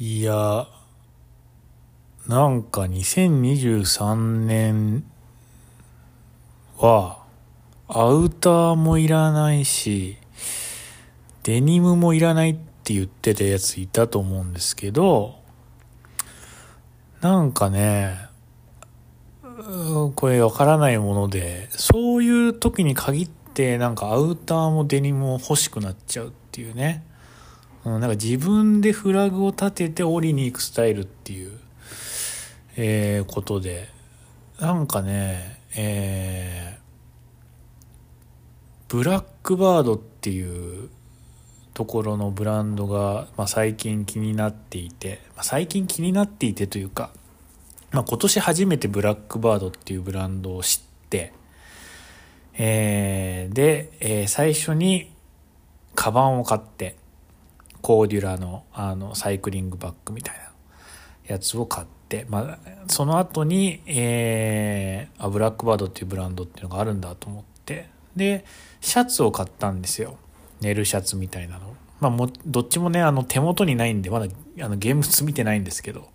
[0.00, 0.68] いや、
[2.28, 4.14] なんか2023
[4.46, 5.02] 年
[6.76, 7.18] は、
[7.88, 10.16] アウターもいらないし、
[11.42, 15.40] デニムもいらないって言ってたやついたと思うんですけど、
[17.20, 18.28] なんかね、
[20.14, 27.02] これわからないもので、そういう時に限ってなんかアウターもデニムも欲しくなっちゃうっていうね。
[27.88, 31.58] うん、なんか自分でフラグを立てて降りに行くスタイルっていう、
[32.76, 33.88] えー、ことで、
[34.60, 40.90] なんかね、えー、ブラックバードっていう
[41.72, 47.10] ところのブランドが、まあ、最近気になっていて、まあ、最近気になっていてというか、
[47.90, 51.32] まあ、今年初めてブラックバードっていうブランドを知って、
[52.54, 55.10] えー、で、えー、最初に
[55.94, 56.97] カバンを買って、
[57.82, 60.42] コーデュラのあのサイクリングバッグみたいな
[61.26, 68.44] やつを買って、まあ、その後に、えー、あブラックバードっていうブランドっていうのがあるんだと思ってで
[68.80, 70.16] シャツを買ったんですよ。
[70.60, 71.76] 寝るシャツみたいなの。
[72.00, 74.26] まあもどっちもねあの手元にないんでまだ
[74.60, 76.08] あの現物見てないんですけど。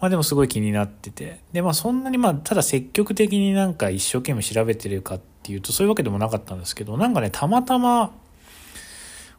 [0.00, 1.40] まあでもすごい気になってて。
[1.52, 8.12] でまあそんなにまあただ積極的になんか一生懸命調べてるかっていうとそういうわけでもなかったんですけどなんかねたまたま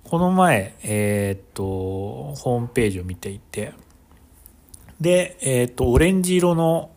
[0.04, 1.64] この前、えー、っと、
[2.36, 3.74] ホームページを見ていて、
[5.00, 6.92] で、えー、っと、オレンジ色の、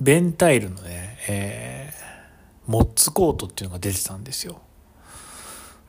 [0.00, 4.60] ベンタイルのね、えー、モッツコートっていうのが出てたんですよ。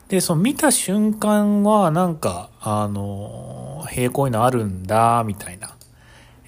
[0.08, 5.76] で、その見た瞬間は、なんか、あの、平行にのあるんだ、みたいな、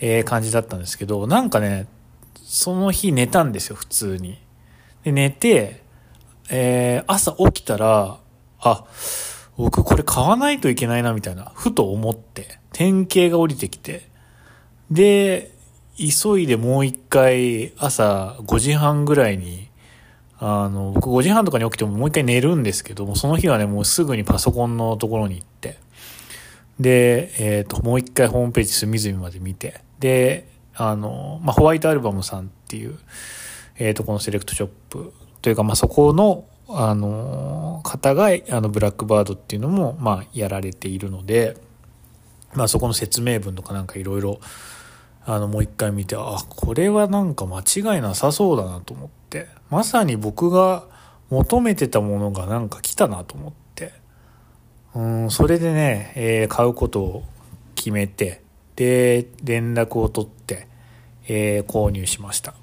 [0.01, 1.89] えー、感じだったんですけど、なんかね、
[2.37, 4.39] その日寝たんですよ、普通に。
[5.03, 5.83] で、寝て、
[6.51, 8.19] えー、朝起きたら、
[8.61, 8.85] あ、
[9.57, 14.09] 僕これ買わないといけないなみたいな、ふと思って、典型が降りてきて、
[14.91, 15.51] で、
[15.97, 19.69] 急いでもう一回朝5時半ぐらいに、
[20.39, 25.79] あの、僕5時半とかに起きてももう一回寝るんですけども、その日はね、もうすぐにパソコンのところに行って、
[26.79, 32.97] で、えっ、ー、と、もう一回ホームページ隅々まで見て、で、あの、まあ、ホワイトアルバムさんっていう、
[33.79, 35.13] えっ、ー、と、このセレクトショップ
[35.43, 41.57] というか、まあ、そこの、あの、方が、あの、ブラックバードっていうのも、まあ、やられているので、
[42.55, 44.41] まあ、そこの説明文とかなんかいろいろ、
[45.25, 50.85] あの、もう一回見て、あ、これはなんか間違いなさそうだなと思って、まさに僕が
[51.31, 53.93] 求めてたものがなんか来たなと思って、
[54.95, 57.25] うん、それでね、えー、買うことを
[57.75, 58.43] 決めて、
[58.77, 60.67] で、連絡を取って、
[61.27, 62.55] えー、購入しました。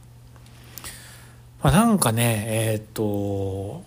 [1.66, 3.82] まあ、なんかね、えっ、と、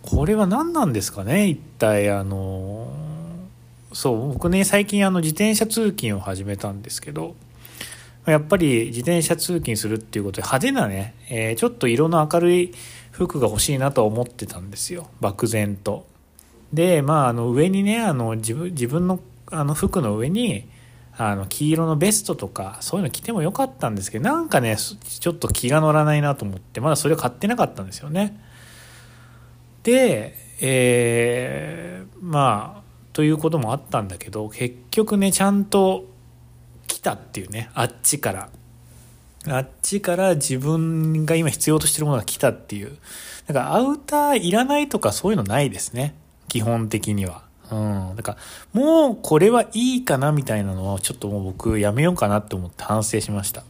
[0.00, 2.90] これは何なんですかね、一体、あの、
[3.92, 7.34] そう、僕ね、最近あの自転車通勤を始めたんですけど、
[8.24, 12.72] やっぱり自転車通勤するっていうことで派手なね、えー、ちょっと色の明るい
[13.10, 16.06] 服が欲しいなと思ってたんですよ、漠然と。
[16.72, 20.66] で、まあ、あの上にね、あの自分自分のあの服の上に、
[21.30, 28.40] あの黄色のベストとかそういうの着てもよかったんですけどなんかねちょっと気が乗らないなと思ってまだそれを買ってなかったんですよね。
[29.82, 32.82] でえー、まあ
[33.12, 36.06] ということもあったんだけど結局ねちゃんと
[36.86, 38.48] 来たっていうねあっちから。
[39.48, 42.96] あっちから自分が今必要としてるものが来たっていう。
[43.46, 46.14] だからアウターいらないとかそういうのないですね。
[46.48, 47.42] 基本的には。
[47.70, 48.16] うん。
[48.16, 48.38] だから、
[48.72, 53.64] もうこれはいいかなみたいなのをちょっともう僕やめようかなって思って反省しました。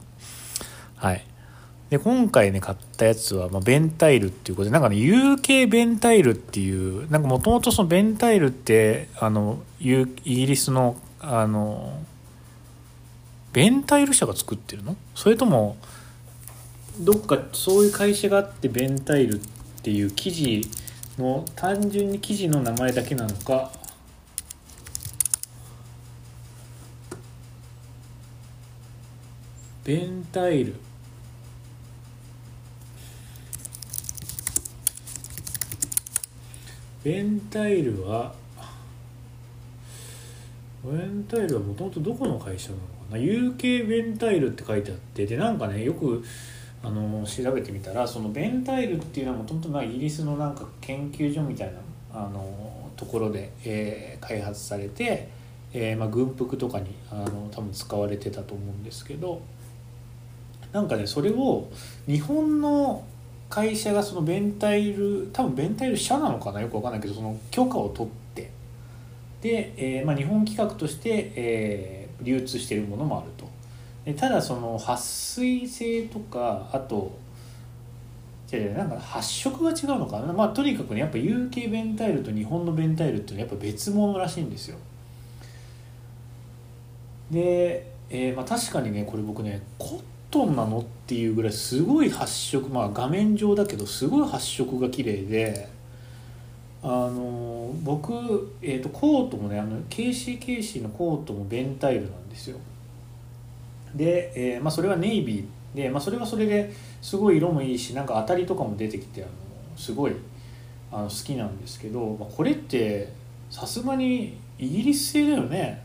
[0.96, 1.24] はい。
[1.90, 12.02] で、今回ね、買ったやつは、まあ、ベンタイルっていうことで、なんかね、UK ベンタイルっていう、なんかもともとそのベンタイルって、あの、イギリスの、あの、
[13.52, 14.96] ベンタイル社が作ってるの？
[15.14, 15.76] それとも、
[16.98, 19.40] どっかそういう会社があってベンタイルっ
[19.82, 20.62] ていう記事
[21.18, 23.70] の単純に記事の名前だけなのか
[29.84, 30.76] ベンタイル。
[37.02, 38.32] ベンタイルは
[40.84, 46.22] ベンタイルはもともとどこの会社なのかな？UK ベンタイルって書いてあってでなんかねよく
[46.84, 51.80] あの調べてみたらそのベンタイルっていうのはもともとイギリスのなんか研究所みたいな
[52.14, 55.28] あのところで、えー、開発されて、
[55.72, 59.42] えーまあ、軍服とかにあの多分使われてたと思うんですけど。
[60.72, 61.68] なんかねそれを
[62.06, 63.04] 日本の
[63.50, 68.50] 会社がそのベンタイル多分ベンタイル社なのかなよく分かんないけどその許可を取って。
[69.42, 73.50] で、えーまあ、日本規格として、えー流通しているものもあると。
[74.04, 77.12] でただその撥水性とかあと
[78.52, 80.32] 違う違うなんか発色が違うのかな。
[80.32, 84.76] まあとにかくねやっぱ UK ベンタイルと日本のベンタイルっていうのはやっぱ別物らしいんですよ。
[87.30, 90.80] で、えーまあ、確かにねこれ僕ねコットンなの？
[90.80, 95.68] っていうぐらいすごい発色まあ画面上だけどすごい発色が綺麗で
[96.82, 102.58] あの僕、えー、とコートもねあの KCKC のコートもベンタイルなんですよ。
[103.94, 109.32] で、えーまあ、それはネイビーで、まあ、それはそれですごい色もいいしなんか当たりとかも出てきてあの
[109.76, 110.12] すごい
[110.90, 113.12] あの好きなんですけど、まあ、これって
[113.50, 115.82] さすがにイギリス製だよね。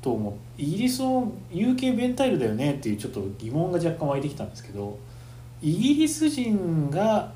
[0.00, 0.34] と思う。
[0.56, 4.98] イギリスの UK ベンタイルだよねっていうちょっと疑問が若干湧いてきたんですけど
[5.62, 7.32] イギリス人が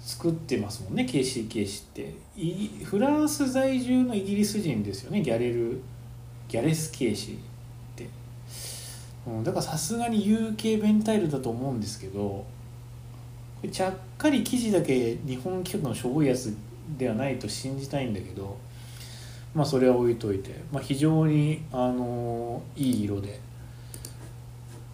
[0.00, 2.26] 作ってますもんね KCKC って。
[2.84, 5.80] フランス在住のイギリス人ですよねギャレル
[6.48, 7.36] ギャレス・ケーシっ
[7.96, 8.06] て、
[9.26, 12.44] うん、だからさすがに UK ベンタイルだと思うんですけど
[13.72, 16.54] ちゃっかり生地だけ日本規格のしょぼいやつ
[16.98, 18.58] ではないと信じたいんだけど
[19.56, 23.40] まあそれは置いといて、まあ、非常に、あのいい色で、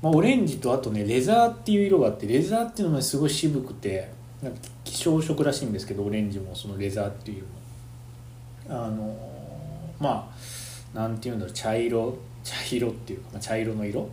[0.00, 4.08] まあ、オレンジとあとねレザーっていう色があってレザーっていうのがすごい渋くて
[4.40, 7.44] なんか希少色らしいんですけどオレンジもそのレザーっていう
[8.68, 9.16] あの
[9.98, 10.32] ま
[10.94, 14.08] あなんていうんだろう茶色茶色っていうか、まあ、茶色の色、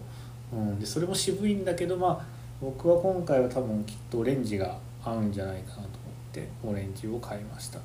[0.52, 2.26] うん、でそれも渋いんだけどまあ
[2.60, 5.90] 僕は今回は多分きっとオレンジが合うんじゃないかなと思っ
[6.34, 7.80] てオレンジを買いました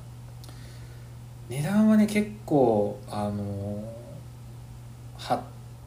[1.49, 3.83] 値段はね結構あの
[5.17, 5.41] 張っ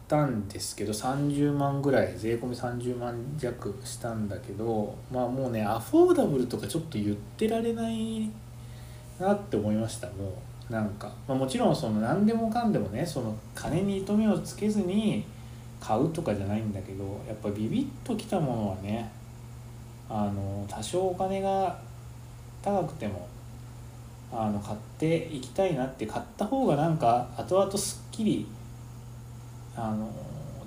[0.07, 8.31] たんですけど30万ぐらい税込み30万弱したんだけどまあもうねアフォーダブルとかちょっと言ってられない
[9.19, 10.41] なって思いましたも
[10.71, 15.25] うなんか、まあ、もちろんその何でもかんでもねその金に糸目をつけずに
[15.81, 19.11] 買うとかじゃないんだけどやっぱビビッときたものはね
[20.09, 21.79] あの多少お金が
[22.63, 23.27] 高くても
[24.33, 28.47] あの買っていきたいなって買った方がなんか後々すっきり
[29.75, 30.11] あの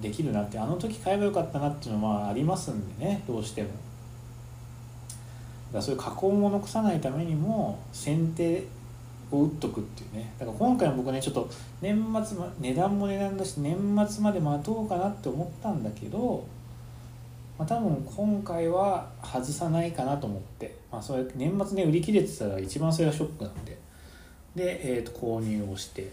[0.01, 3.69] できるなってあの時買えばよかったなっていうのはまあありますんでねどうしても。
[5.73, 8.63] だそういう加工も残さないためにも先手
[9.31, 11.49] を打っとくっていうねだから今回も僕ねちょっと
[11.81, 13.77] 年末、ま、値段も値段だし年
[14.09, 16.45] 末まで待とうかなって思ったんだけど、
[17.57, 23.77] まあ、多分今回は外さないかなと思って、まあ、それ年末ね売り切れてたら一番それがショックなんで。
[24.55, 26.09] で、えー、と購入をして。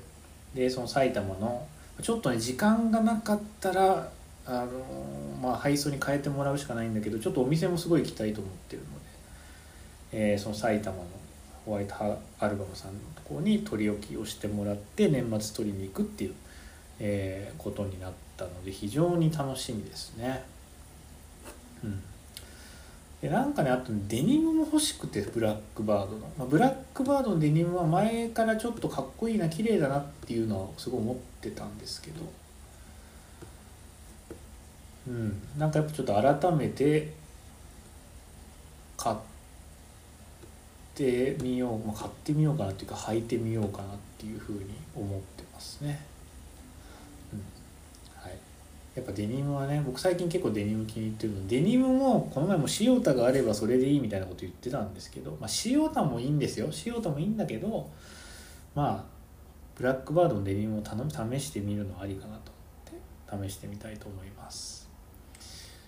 [0.54, 1.66] でその埼玉の
[2.00, 4.10] ちょっとね時間がなかったら
[4.46, 8.88] あのーまあ配送に変えてもらうしかないんだけどちょっとお店もすごい行きたいと思ってるの
[10.20, 11.04] で、えーその埼玉の
[11.66, 16.34] ホワイトアルバムさんのところに取り置きをしてもらって年末取りに行くっていう、
[16.98, 20.44] えーことになったので非常に楽しみですね。
[21.84, 22.02] うん。
[23.20, 32.20] でなんかねあとデニムも欲しくてブラックバードの、まあ、ブラックバードのデニムは前からちょっとかっこいいな綺麗だなっていうのはすごい思ってたんですけど。
[35.08, 35.42] うん。
[35.58, 37.12] なんかやっぱちょっと改めて
[38.96, 39.16] 買っ
[40.94, 44.64] てみよう、まあ、買ってみようかなっていうか履いてみようかなっていうふうに
[44.94, 46.07] 思ってますね。
[48.98, 51.46] やっぱデニムはね僕最近結構デニム気に入ってるの。
[51.46, 56.68] デニムもこの前も塩タがあればそれでいいみたいなこと言ってたんですけど、まあ、塩タもいいんですよ。
[56.84, 57.88] 塩タもいいんだけど
[58.74, 59.18] まあ
[59.76, 62.50] ブラックバードのデニムを頼む試してみるのありかなと
[63.30, 64.88] 思って試してみたいと思います。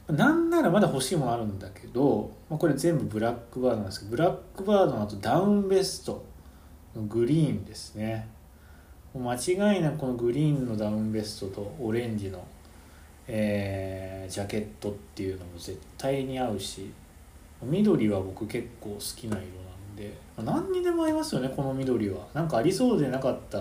[0.09, 6.25] なんならまだ欲しいものあるんだけど、まあ、これ全部ブラックバードなんですけどブラックバードの後ダウンベスト
[6.95, 8.29] のグリーンですね。
[9.12, 12.47] 間違いなくこのグリーンのダウンベストとオレンジの
[13.29, 16.91] えージャケットっていうのも絶対に合うし
[17.62, 19.43] 緑は僕結構好きな色な
[19.93, 22.27] んでま何にでも合いますよねこの緑は。
[22.33, 23.59] なんかありそうでなかった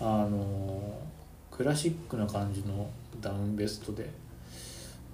[0.00, 2.86] あのークラシックな感じの
[3.20, 4.10] ダウンベストで。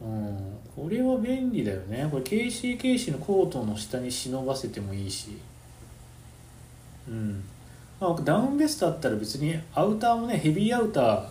[0.03, 2.09] うんこれは便利だよね。
[2.11, 5.39] これ KCKC のコートの下に忍ばせてもいいし。
[7.09, 7.45] うん。
[8.01, 11.25] まあ、ダウンベストだったら別にアウターもねヘビーアウター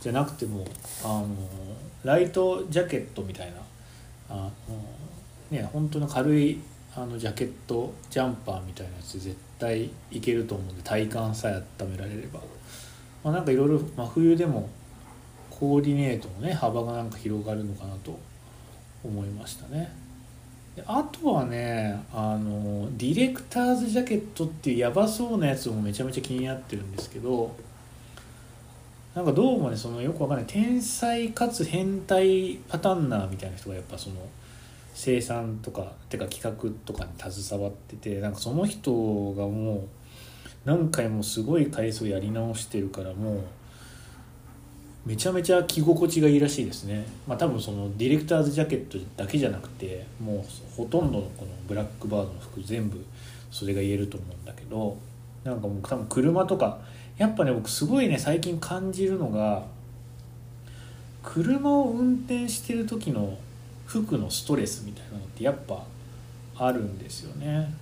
[0.00, 0.64] じゃなくても
[1.02, 1.26] あの
[2.04, 3.58] ライトジャケットみたいな。
[4.28, 4.50] あの
[5.50, 6.58] ね本当の軽い
[6.94, 12.40] あのジャケットジャンパーみたいなやつで絶対いけると思うんで体感さえ温められれば、
[13.22, 14.68] まあ、なんかいろいろ真冬でも
[15.50, 18.18] コーディネートのね幅がなんか広がるのかなと
[19.04, 19.92] 思いましたね。
[20.76, 27.54] であとはねあのディレクターズジャケットっていうやばそうなやつもめちゃめちゃ気になってるんですけど
[29.14, 34.16] なんかどうもねそのよくわかんない天才かつ変態パターンナーみたいな人がやっぱその
[34.94, 38.90] 生産とかてか企画とかに携わっててなんかその人
[39.34, 39.88] がもう
[40.64, 43.40] 何回もすごい回数やり直してるからもう
[45.04, 47.04] めちゃめちゃ着心地がいいらしいですね。
[47.26, 53.04] まあ多分そのディレクターズジャケットだけじゃなくてもうほとんどのこのブラックバードの服全部
[53.50, 54.96] それが言えると思うんだけど
[55.44, 56.78] なんかもう多分車とか
[57.22, 59.64] やっぱね僕すごいね最近感じるのが
[61.22, 63.38] 車を運転してる時の
[63.86, 65.84] 服のストレスみたいなのってやっぱ
[66.56, 67.72] あるんですよね。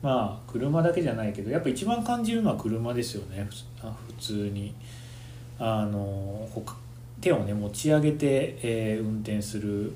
[0.00, 3.48] まあ車だけじゃないけどやっぱ一番感じるのは車ですよね。
[3.50, 4.72] 普通に。
[5.58, 6.48] あの
[7.20, 9.92] 手をね持ち上げて、えー、運転する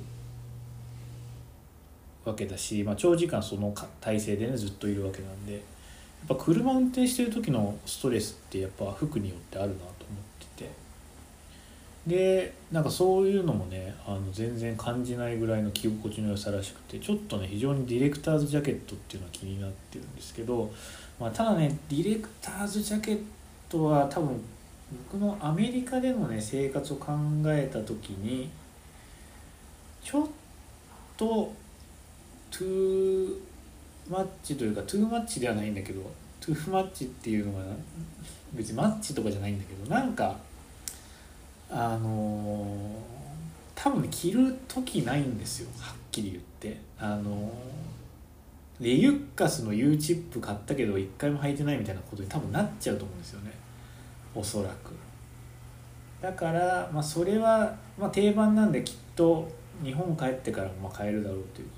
[2.25, 5.63] わけだし、まあ、長時間その体勢でねずっといるわけなんで。
[6.29, 9.89] やっぱ車運転してる時のストレスってやっぱ服によってあるなと思っ
[10.57, 10.71] てて。
[12.07, 20.73] でなんかそういうのもねあの全然感じないぐらいの着心地の良さらしくてちょっとね非常にディレクターズジャケットっていうのは気になってるんですけど、
[21.21, 23.23] まあ、ただねディレクターズジャケッ
[23.69, 24.41] トは多分
[25.13, 27.13] 僕のアメリカでのね生活を考
[27.47, 28.51] えた時に
[30.03, 30.27] ちょっ
[31.17, 31.53] と
[32.51, 33.37] トゥー
[34.23, 36.01] ッチというかトゥーマッチではないんだけど
[36.41, 37.65] トゥーマッチっていうのが
[38.53, 40.37] 別にマッチとかじゃないんだけどなんか
[41.71, 42.67] あのー、
[43.75, 46.81] 多分着る時ないんですよはっきり言って。
[46.99, 53.53] あのー、レユッカスの U チップ買ったけど一回も履いてないみたいなことに多分なっちゃうと思うんですよね。
[54.35, 54.95] おそらく。
[56.21, 59.51] だから、まあ、それは、まあ、定番なんできっと
[59.83, 61.69] 日本帰ってからも買えるだろうという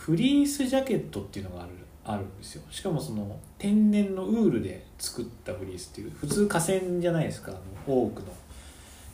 [0.00, 2.62] フリースジャケットっていうのがあるあるんですよ。
[2.70, 7.52] しかもその天然のウールで作ったフリースっていう普通河川じゃないですか。
[7.52, 7.54] あ
[7.90, 8.26] の多くの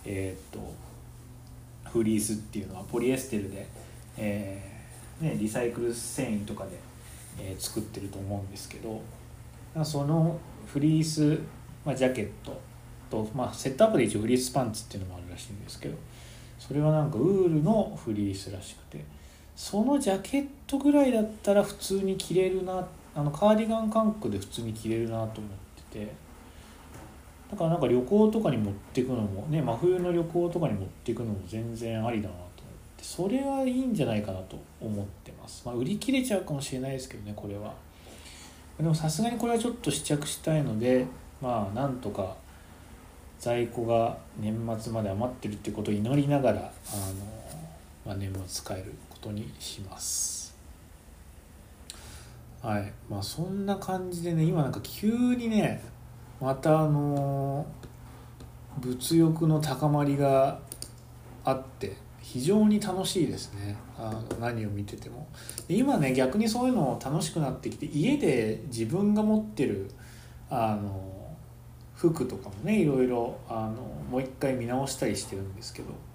[0.05, 0.73] えー、っと
[1.91, 3.67] フリースっていうのはポリエステルで、
[4.17, 6.71] えーね、リサイクル繊維とかで、
[7.41, 9.03] えー、作ってると思うんですけど
[9.85, 11.41] そのフリース
[11.85, 12.61] まあ、ジャケット
[13.09, 15.97] と、まあ、セットアップで一応フリースパンツっていうのもあるらしいんですけど
[16.59, 19.16] それはなんかウールのフリースらしくて。
[19.57, 25.53] そのジャケットぐらいだったら普通に着れるなあのカーディガン感覚で普通に着れるなと思っ
[25.91, 26.27] てて。
[27.51, 32.49] だからなんか旅行とかに持ってくのもね真冬の旅行とかに持っていくのも全然ありだなと思っ
[32.97, 33.05] て。
[33.05, 35.63] それはいいんじゃないかなと思ってます。
[35.65, 37.73] まあ売り切れちゃうかもしれないですけどねこれは。
[38.77, 41.07] でもさすがにこれはちょっと試着したいので
[41.41, 42.35] まあなんとか
[43.39, 46.73] 在庫が年末まで余ってるってことを祈りながらあの、
[48.05, 48.93] まあ、年末使える
[49.27, 50.57] ことにします。
[52.63, 52.93] はい。
[53.09, 55.83] まあそんな感じでね今なんか急にね
[56.41, 57.67] またあの
[58.79, 60.61] 物欲の高まりが
[61.45, 63.77] あって非常に楽しいですね。
[63.99, 65.27] あの何を見てても。
[65.69, 69.91] 今ね逆にそういうの楽しくなってきて家で自分が持ってる
[70.51, 71.35] あの
[71.95, 76.06] 服とかもねいろいろあのもう一回見直したりしてるんですけど。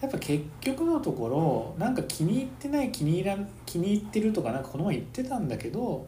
[0.00, 6.06] やっぱ結局のところなんか気に入ってない気に入ら気に入ってるとかなんかこの前言ってたんだけど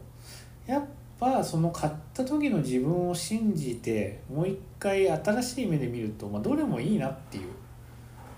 [0.67, 0.83] やっ
[1.19, 7.41] ぱその買った時の自分を信じてもう一回新しい目で見ると、まあ、どれもいいなってい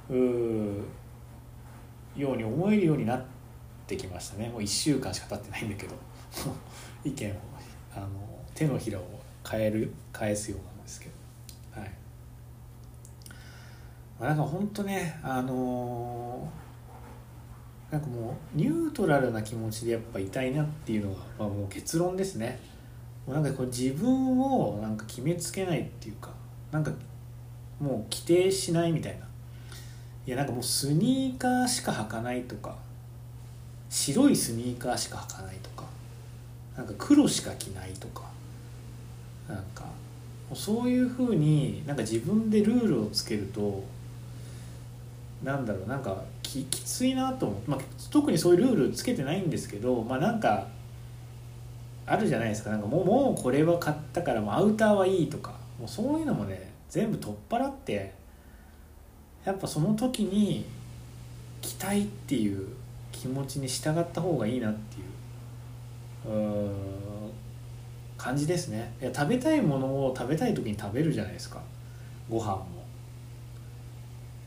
[0.09, 0.85] う
[2.17, 3.23] ように思えるようになっ
[3.85, 4.49] てきましたね。
[4.49, 5.95] もう1週間しか経ってないんだけど
[7.03, 7.35] 意見を
[7.95, 8.07] あの
[8.55, 9.03] 手のひらを
[9.47, 11.11] 変える返すようなんですけど。
[11.81, 11.91] はい、
[14.27, 22.59] なんか本当ねあのー、なんかもうニュートラルな気持ちでやっぱいたいなっていうのが、まあ、もう結論ですね。
[23.25, 26.31] もうなんかこう自分をなんか決めつけないっていうか
[26.71, 26.91] なんか
[27.79, 29.25] もう規定しないみたいな。
[30.27, 32.75] いやなんかもうスニーカーしか履かないとか
[33.89, 35.83] 白いスニーカーしか履かないとか
[36.77, 38.23] なんか黒しか着ないとか
[39.49, 39.85] なんか
[40.53, 43.83] そういうふうになんか自分でルールをつけると
[45.43, 47.79] なんだろうなんかききついなと思って、まあ、
[48.11, 50.67] 特にそういうルールつけてないんですけどまあなんか
[52.05, 52.71] あるじゃないですか。
[52.71, 55.61] なんかもうもうこれは買ったからもうアウターはいいとか。
[55.79, 58.13] もうそういうのもね全部取っ払って
[59.43, 60.65] やっぱその時に
[61.59, 62.67] 着たいっていう
[63.11, 65.11] 気持ちに従った方がいいなっていう
[66.29, 66.71] う
[68.17, 68.93] 感じですね。
[69.01, 71.59] いや食べたいものを食べたい時に食べるじゃないですか。
[72.29, 72.65] ご飯も。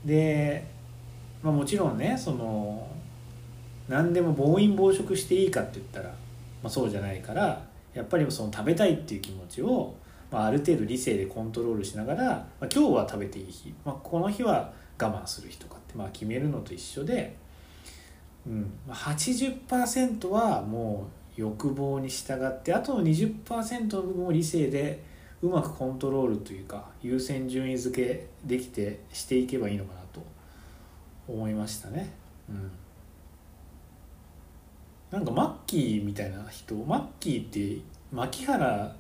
[0.05, 0.65] で、
[1.45, 2.89] まあ、もちろんねその
[3.89, 6.15] 何でも暴飲暴食していいかって言ったら、ま
[6.65, 9.95] あ、そうじゃないからやっぱりその食べたいっていう気持ちを
[10.35, 17.37] まあ、ある程度理性でコントロールしながら、まあ、今日は食べていい日、まあ、この日は我慢する日とかってまあ決めるのと一緒で、
[18.45, 21.07] うん、80%はも
[21.39, 25.05] う欲望に従ってあとの20%も理性で
[25.41, 30.04] うまくコントロールというか優先順位付けできてしていけばいいのかな
[31.27, 32.13] 思いましたね。
[32.49, 32.71] うん。
[35.11, 38.97] なんかマッキーみたいな人マッキーって牧原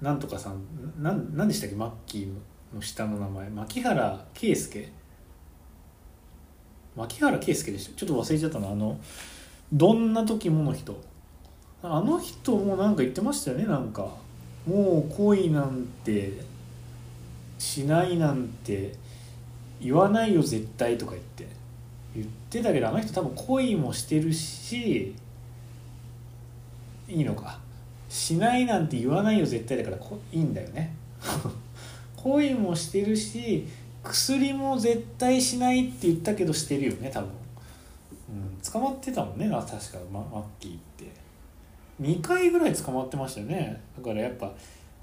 [0.00, 0.62] なんとかさん
[1.02, 1.76] なんなんでしたっけ？
[1.76, 2.28] マッキー
[2.74, 3.50] の下の名前。
[3.50, 4.92] 牧原圭介。
[6.96, 7.96] 牧原圭介でした。
[7.98, 8.70] ちょっと忘れちゃったな。
[8.70, 8.98] あの
[9.72, 10.96] どんな時もの人。
[11.82, 13.66] あの人もなんか言ってましたよね。
[13.66, 14.08] なんか
[14.66, 16.32] もう恋なんて
[17.58, 18.94] しないなんて。
[19.80, 21.46] 言わないよ絶対とか言って。
[22.14, 25.14] 言ってたけどあの人多分恋もしてるし
[27.08, 27.58] いいのか。
[28.08, 30.94] しないなんて言わないよ絶対だからこいいんだよね。
[32.16, 33.66] 恋もしてるし
[34.02, 37.30] 薬も絶対しないって言ったけどしてるよね多分、
[38.30, 41.04] うん、捕まってたもんね確かママッキーって。
[42.00, 43.80] 2回ぐらい捕まってましたよね。
[43.96, 44.52] だからやっぱ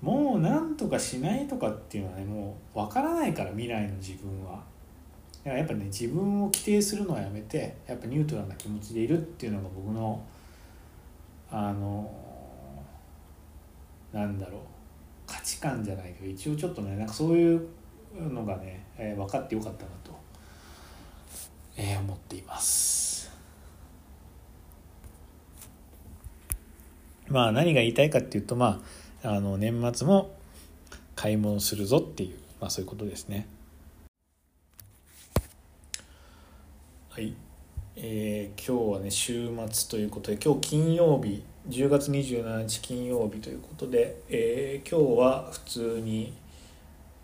[0.05, 4.63] もうなんとかしないとかっていうのはねもう分からないから未来の自分は。
[5.43, 10.24] やっぱね自分を規定するのはやめてやっぱニュートラルな気持ちでいるっていうのが僕の
[11.51, 12.12] あの
[14.12, 14.62] なんだろう
[15.27, 17.67] 価値観じゃないけど一応ちょっとねなんかそういう
[18.19, 20.12] のがね、えー、分かってよかったなと、
[21.77, 23.31] えー、思っています。
[27.27, 30.36] まあ何が言いたいかっていうとまああの年末も
[31.15, 33.48] 買い物するぞっていう、まあ、そういうことですね。
[37.10, 37.34] はい。
[37.96, 46.34] えー、今日はね週末ということで今日金曜日10月27日金曜日ということで、えー、今日は普通に、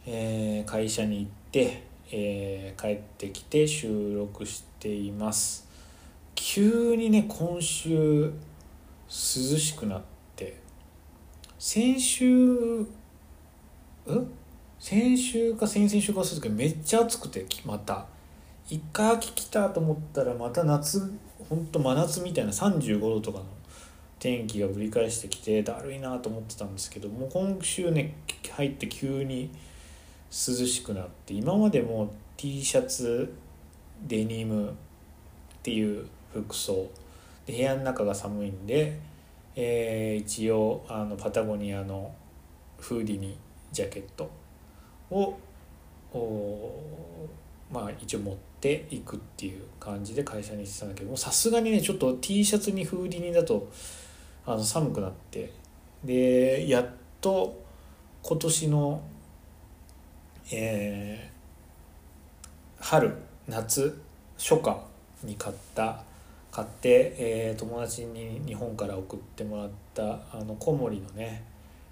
[0.08, 5.68] えー、会社に行って、えー、帰ってきて収録しています。
[6.34, 8.32] 急にね今週
[9.08, 10.02] 涼しくなっ
[11.64, 12.26] 先週
[12.82, 12.88] ん
[14.80, 18.08] 先週か先々週かする時めっちゃ暑くてまた。
[18.68, 21.14] 一回秋来たと思ったらまた夏
[21.48, 23.46] ほんと真夏みたいな35度とかの
[24.18, 28.16] 天気がぶり返してきてだるいなと思ってたんですけどもう今週ね
[28.54, 29.52] 入って急に
[30.32, 33.32] 涼しくなって今までも T シャツ
[34.08, 34.74] デニムっ
[35.62, 36.90] ていう服装
[37.46, 39.11] で部屋の中が寒いんで、
[39.56, 42.14] えー、一応あのパタゴニアの
[42.80, 43.38] フーディニ
[43.72, 44.32] ジャケット
[45.12, 45.38] を
[47.72, 53.70] まあ一応持っていくっていう感じで会社にしてたんだけどもさすがにねちょっと T シャツにフーディニだと
[54.46, 55.52] あの寒くなって
[56.04, 56.90] でやっ
[57.22, 57.62] と
[58.24, 59.02] 今年の、
[60.52, 63.16] えー、春
[63.48, 64.02] 夏
[64.38, 64.78] 初夏
[65.24, 66.04] に買った
[66.52, 71.44] 買って、えー、友達に日本から送ってもらったあのコモリのね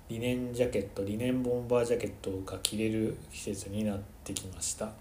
[0.10, 4.92] リネンジャケットリネンボンバージャケットが着れる季節になってきました。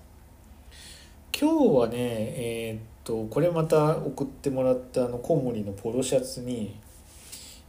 [1.40, 6.76] 今日はねえー、っとこれまた送ってもらったあのコモリのポロシャツに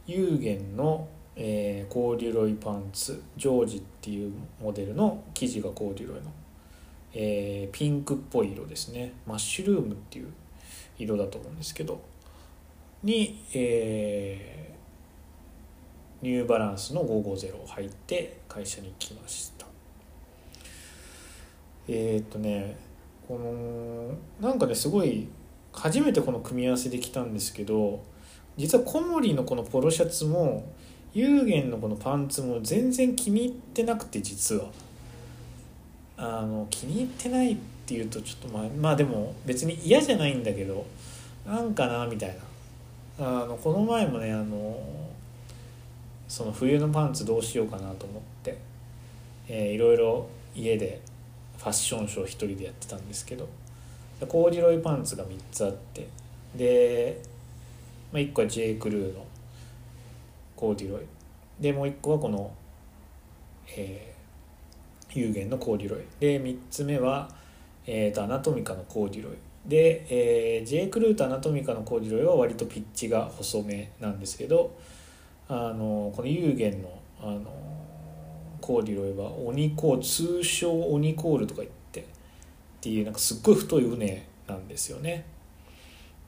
[0.06, 6.32] ユーゲンの、えー、コーデュロイパンツジョージっていうモデルの生地がコーデュロイの、
[7.14, 9.12] えー、ピンクっぽい色ですね。
[9.26, 10.32] マッシュルームっていう
[11.04, 12.00] 色だと思うんですけど
[13.02, 19.66] に、えー、ニューバランスの550を入って会社に来ました。
[21.88, 22.76] えー、っとね
[23.26, 25.28] このなんかねすごい
[25.72, 28.02] 初めてこの組み合わせできたんですけど
[28.56, 30.70] 実は小森のこのポロシャツも
[31.14, 34.70] 有限のこのパンツも全然気に入ってなくて実は。
[36.22, 37.60] あの気に入ってないって
[37.90, 40.86] ていうとちょっとまあまあでも別に嫌じゃないんだけど
[41.44, 42.36] なんかなみたい
[43.18, 44.80] なあのこの前もねあの
[46.28, 48.56] その冬のパンツどうしようかなと思って、
[49.48, 51.00] えー、いろいろ家で
[51.58, 53.48] ファッションショー一人でやってたんですけど
[54.28, 56.06] コーデュロイパンツが3つあって
[56.54, 57.20] で
[58.12, 58.74] まあ、1個は J.
[58.74, 59.24] クルーの
[60.56, 61.02] コーデュロイ
[61.60, 62.52] でもう1個はこの、
[63.76, 67.28] えー、有限のコーデュロイで3つ目は、
[67.86, 69.32] えーと、アナトミカのコーデュロイ
[69.66, 70.88] で、えー、J.
[70.88, 74.76] クルーとアナトミカのコーデュロイは割とピッチが細めなんですけど
[75.48, 77.52] あのこの有限のあの
[78.60, 82.04] コーデュロイはオニコー通称オニコールとか言ってっ
[82.80, 85.26] ていうなんかすっごい太い船なんですよね。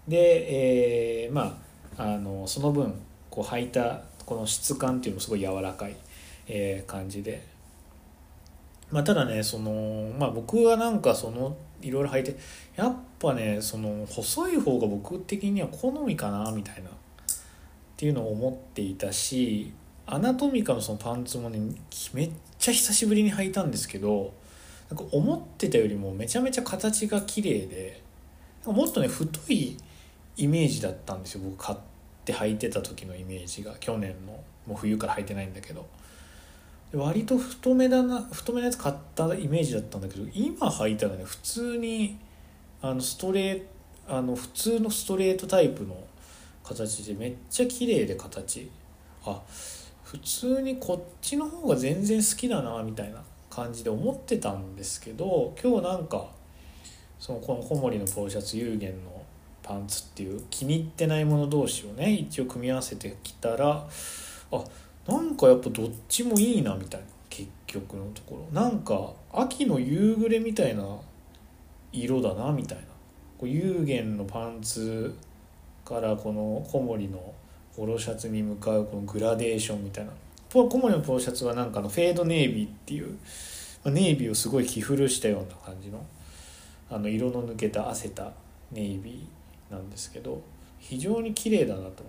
[0.09, 1.59] で、えー、ま
[1.97, 2.95] ああのその分
[3.31, 5.97] こう履いたこの質感っていうのもすごい柔らかい、
[6.49, 7.47] えー、感じで
[8.93, 12.37] まあただねそのまあ僕はなんかそのいろいろ履いて
[12.77, 16.93] やっぱねその細い方が僕的には好みかなみたいなっ
[17.97, 19.73] ていうのを思っていたし
[20.07, 21.59] アナトミカのそのパンツもね
[22.13, 24.35] めっちゃ久しぶりに履いたんですけど
[24.91, 28.03] なんか思ってたよりもめちゃめちゃ形が綺麗で
[28.67, 29.77] もっとね太い
[30.37, 31.79] イメージだったんですよ僕買っ
[32.27, 34.33] て履いてた時のイメージが去年の
[34.67, 35.87] もう冬から履いてないんだけど。
[36.93, 42.19] 割と太めだな太めのやつ買ったイメージだったんだけど今履いたらね普通に
[42.83, 43.63] あのストレ
[44.09, 45.97] あの普通のストレートタイプの
[46.65, 48.71] 形でめっちゃ綺麗で形。
[49.25, 49.41] あ
[50.03, 56.27] 普通にこっちの方が全然好きだなみたいな感じで思ってたんですけど今日なんか
[57.19, 59.23] そのこの小森のポロシャツ有限の
[59.63, 63.87] パンツっていう気に入ってないもの同士をね一応組み合わせてきたら
[64.53, 64.65] あ
[65.07, 68.61] なんかやっぱどっちもいいなみたいな結局のところ。
[68.61, 70.85] なんか秋の夕暮れみたいな
[71.93, 72.85] 色だなみたいな。
[73.39, 75.15] こう有限のパンツ
[75.85, 77.35] からこの小森の
[77.77, 80.13] ポロシャツに向かうこのグラデーションみたいな。
[80.53, 83.17] 小森のポロシャツはなんかのフェードネイビーっていう
[83.87, 86.05] ネイビーをすごい着古したような感じの
[86.91, 88.33] あの色の抜けた汗た
[88.71, 90.43] ネイビーなんですけど
[90.79, 92.03] 非常に綺麗だなと思って、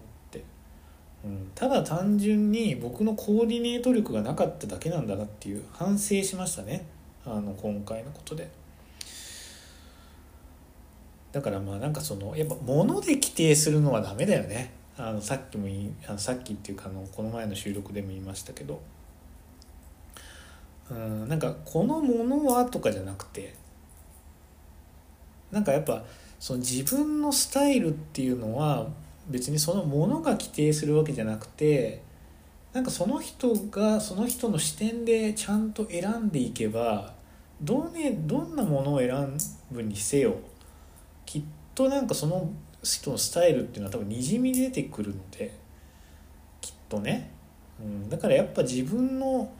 [1.56, 6.86] ただ単純に僕のコーディネート力がなかっただけなんだなっていう反省しましたね。
[7.26, 8.50] あの今回のことで。
[11.32, 14.74] だからまあなんかそのやっぱ物で規定するのはダメだよね。
[14.98, 18.82] あのさっきもいあのさっきっていうかあのこの前の収録でも言いましたけど。
[20.92, 23.56] うんなんかこのものはとかじゃなくて
[25.50, 26.04] なんかやっぱ
[26.40, 28.88] その自分のスタイルっていうのは
[29.30, 32.02] 別にそのものが規定するわけじゃなくて
[32.74, 37.14] なんかその人がその人の視点でちゃんと選んでいけば
[37.62, 39.38] ど,、ね、どんなものを選
[39.72, 40.36] ぶにせよ
[41.26, 41.44] きっ
[41.76, 42.52] となんかその
[42.84, 45.54] 人のスタイルっていうのは多分にじみ出てくるので
[46.62, 47.32] きっとね、
[47.80, 49.52] うん、だからやっぱ自分の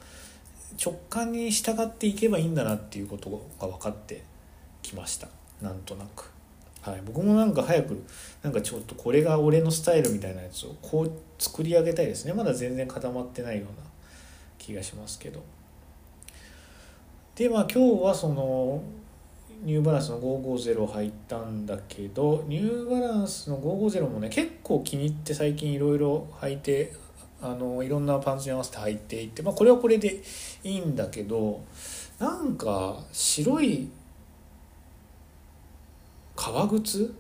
[0.84, 3.30] 直感に従っていけばいいんだなっていうこと
[3.62, 4.24] が分かって
[4.82, 5.28] きました
[5.62, 6.33] なんとなく。
[6.84, 8.04] はい、僕もなんか早く
[8.42, 12.34] なんかちょっとこれが俺のスタイルみたいなやつをこう作り上げたいですね。
[12.34, 13.88] まだ全然固まってないような
[14.58, 15.42] 気がしますけど。
[17.36, 18.84] でまあ今日はその
[19.64, 26.94] ニューバランスの550入ったんだけどニューバランスの550もね結構気に入って最近いろいろ履いて
[27.42, 30.22] あのいろんなパンツに合わせて履いていてまあこれはこれで
[30.64, 31.64] いいんだけど
[32.20, 33.88] なんか白い
[36.36, 37.14] 革靴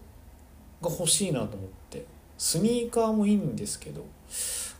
[0.81, 2.05] が欲しいなと思って。
[2.37, 4.05] スニーカーもいいんですけど。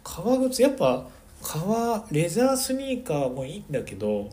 [0.04, 1.06] 革靴やっぱ
[1.42, 4.30] 革レザースニーカーもいいんだけど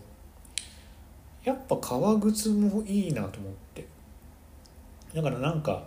[1.45, 3.87] やっぱ革靴もいいなと思って。
[5.15, 5.85] だからなんか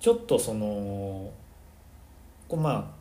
[0.00, 1.30] ちょっとその
[2.48, 3.00] こうまあ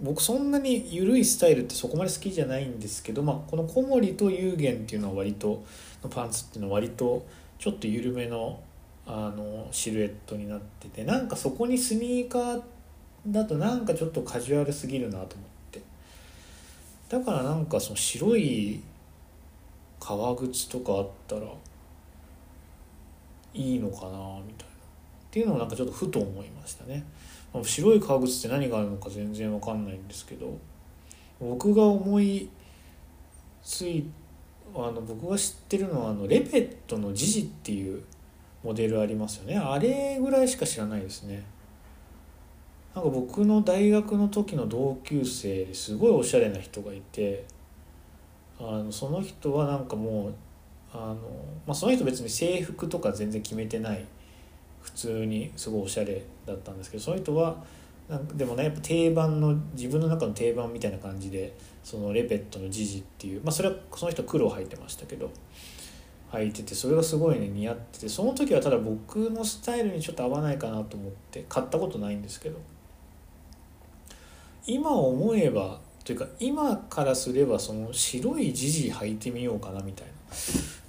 [0.00, 5.64] 僕そんなに緩いスタイルってそこまで好きじゃないんですけど、まあ、この小森と有限っていうのは割と
[6.02, 7.24] のパンツっていうのは割と
[7.58, 8.60] ちょっと緩めの
[9.06, 12.62] あのシルエットになっててなんかそこにスニーカー
[13.26, 15.26] だとなんかちょっとカジュアルすぎるなと思っ
[15.70, 15.82] て。
[17.08, 18.82] だからなんかその白い
[20.00, 21.42] 革靴とかあったら
[23.54, 24.10] いいのかな
[24.46, 24.72] みたいな。
[24.72, 27.04] っていうのをなんかちょっとふと思いましたね。
[27.64, 30.56] 白い革靴って何があるのか全然わかんないんですけど
[31.38, 32.48] 僕が思い
[33.62, 34.06] つい
[34.74, 38.02] あの僕が知ってるのはあのレペットのジジっていう
[38.62, 39.56] モデルありますよね。
[39.56, 41.44] あれぐらいしか知らないですね。
[42.94, 47.44] なんか僕の大学の時の同級生ですごいおしゃれな人がいて
[48.60, 50.34] あのその人はなんかもう
[50.92, 51.14] あの、
[51.66, 54.04] まあ、その人別に制服とか全然決めてない
[54.82, 57.64] 普通にすごいおしゃれだったんですけどその人は
[58.08, 65.30] なんかでもねやっぱ定番の自分の中の定番みたいな感じでそのレペットのジジっていう、まあ、それはその人黒履いてましたけど
[66.32, 72.58] 履いててそれがすごいね似合っててその時はただ僕のスタイルにちょっと合わないかなと思って買ったことないんですけど。
[74.66, 80.12] 今思えばというか今からすればその白いジジ履いてみようかなみたいな。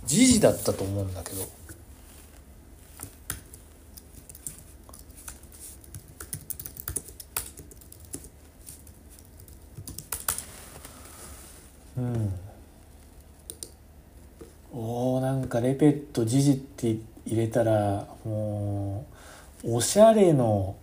[0.06, 1.44] ジジだったと思うんだけど。
[11.98, 12.43] うん。
[14.76, 19.06] おなんかレペットジジって入れたらも
[19.64, 20.76] うおしゃれの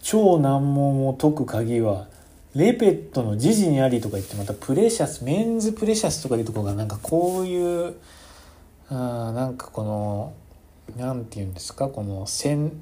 [0.00, 2.08] 超難問を解く鍵は
[2.54, 7.96] レペットのジジにありとか言ってまたプレシャスメンズプレシャスとかいうとこがなんかこういう
[8.88, 10.32] あなんかこの
[10.96, 12.72] なんて言うんですかこの先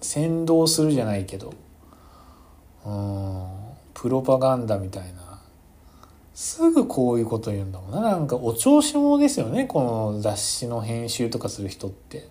[0.00, 1.54] 先導するじゃないけど
[2.84, 3.46] うん
[3.94, 5.23] プロパガンダみたいな。
[6.34, 8.00] すぐこういうこと言うんだもんな。
[8.00, 9.66] なんかお調子者ですよね。
[9.66, 12.28] この雑誌の編集とかする人って。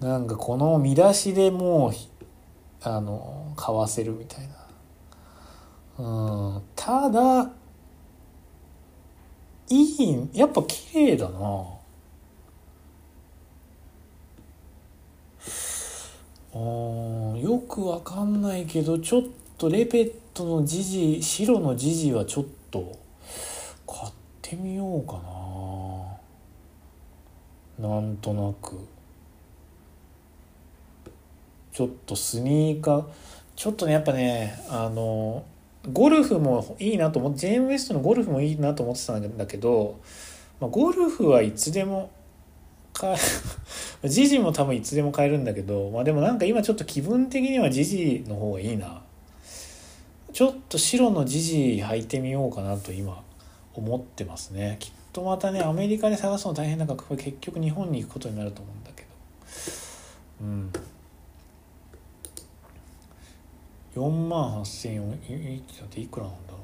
[0.00, 1.92] なんかこの見出しでもう
[2.82, 4.48] あの買わせるみたい
[5.98, 6.04] な。
[6.04, 6.62] うん。
[6.76, 7.50] ただ
[9.70, 11.64] いいやっぱ綺麗だな。
[16.54, 17.40] うん。
[17.40, 19.22] よくわかんないけどちょっ
[19.62, 22.98] とレペットのジジ白のジジはちょっと
[23.86, 25.20] 買ってみようか
[27.78, 27.88] な。
[27.88, 28.76] なんとなく。
[31.72, 33.04] ちょっとスニーカー。
[33.54, 35.44] ちょっとねやっぱねあの
[35.92, 40.00] ゴルフもいいなと思ってジェーム・ウェストのゴルフもいいなと思ってたんだけど、
[40.58, 42.10] まあ、ゴルフはいつでも
[42.94, 43.16] 買え
[44.08, 49.01] ジジも多分いつでも買えるんだけどまあでもなんか今ちょっと気分的にはジジの方がいいな。
[50.32, 53.22] ちょっと白のジジ履いてみようかなと今
[53.74, 54.76] 思ってますね。
[54.80, 59.08] きっとまたねアメリカで探すの大変だからこれ結局日本に行くことになると思うんだけど。
[60.42, 60.72] うん。
[63.94, 66.58] 4万8000円っていくらなんだろ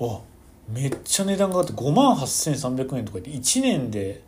[0.00, 0.14] うな。
[0.16, 0.20] あ
[0.68, 4.22] めっちゃ値段が上がって5万8300円とかで1年で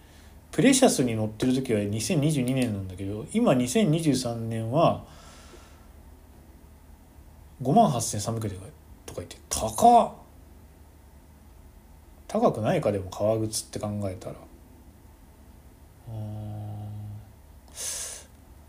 [0.53, 5.05] プレシャスに乗ってる時は2022年なんだけど今2023年は
[7.63, 8.61] 5万8300円
[9.07, 10.13] とか言って高っ。
[12.29, 14.35] 高くないかでも革靴って考えたら。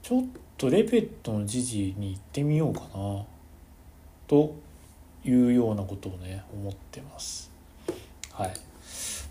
[0.02, 0.24] ちょっ
[0.58, 3.26] とレペットの時事に行ってみようかな。
[4.28, 4.56] と
[5.26, 7.52] いうようなことをね思ってます。
[8.32, 8.54] はい。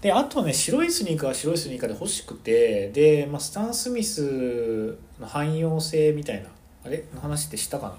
[0.00, 6.50] であとね白いスニーカーは白いスニーカーで欲しくてで、まあ、スタン・スミスの汎用性みたいな
[6.84, 7.96] あれの話ってしたかな、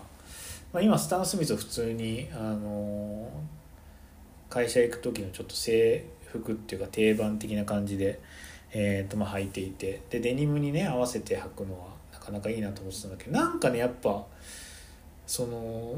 [0.78, 3.32] まあ、今スタン・スミスを普通に、あの、
[4.48, 8.20] 会社行く時のちょっと制服っていうか定番的な感じで、
[8.74, 14.24] えーとまあ、履いていてでデニムにね合わせて履くのはなかなかいいなと思ってたんだけどなんかねやっぱ
[15.26, 15.96] その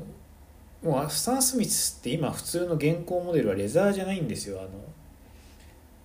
[0.82, 4.62] もうスタン・スミスって今普通の現行モデルはレザーじゃないんですよ。
[4.62, 4.64] あ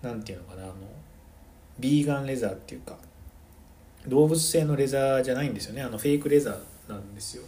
[0.06, 0.74] のなんていうのかなあの
[1.78, 2.96] ビーガンレザーっていうか
[4.08, 5.82] 動物性のレザーじゃないんですよね。
[5.82, 7.44] あのフェイクレザーなんですよ。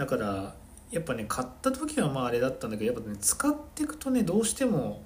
[0.00, 0.54] だから
[0.90, 5.02] やっぱね買った時はまああれだったんだけどやっぱね使っていくとねどうしても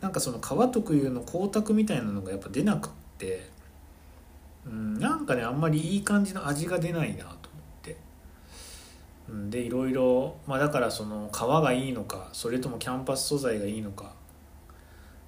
[0.00, 3.50] なんかその皮特有の光沢みたいなのがやっぱ出なくって
[4.66, 7.36] うん、なんかねあんまりいい感じの味が出ないなと思っ
[7.82, 7.96] て、
[9.28, 14.12] うん、でいろいろ、まあ、だからその皮がいいのかそれともキャンバス素材がいいのか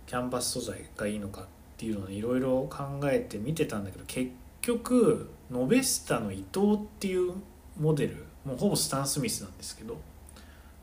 [0.06, 1.44] キャンバス素材がいいのかっ
[1.76, 4.30] ていうのをいろいろ考えて見てたんだけど結
[4.62, 7.32] 局ノベスタの伊藤っていう
[7.78, 9.98] モデルもうほぼスタン・スミスなんですけど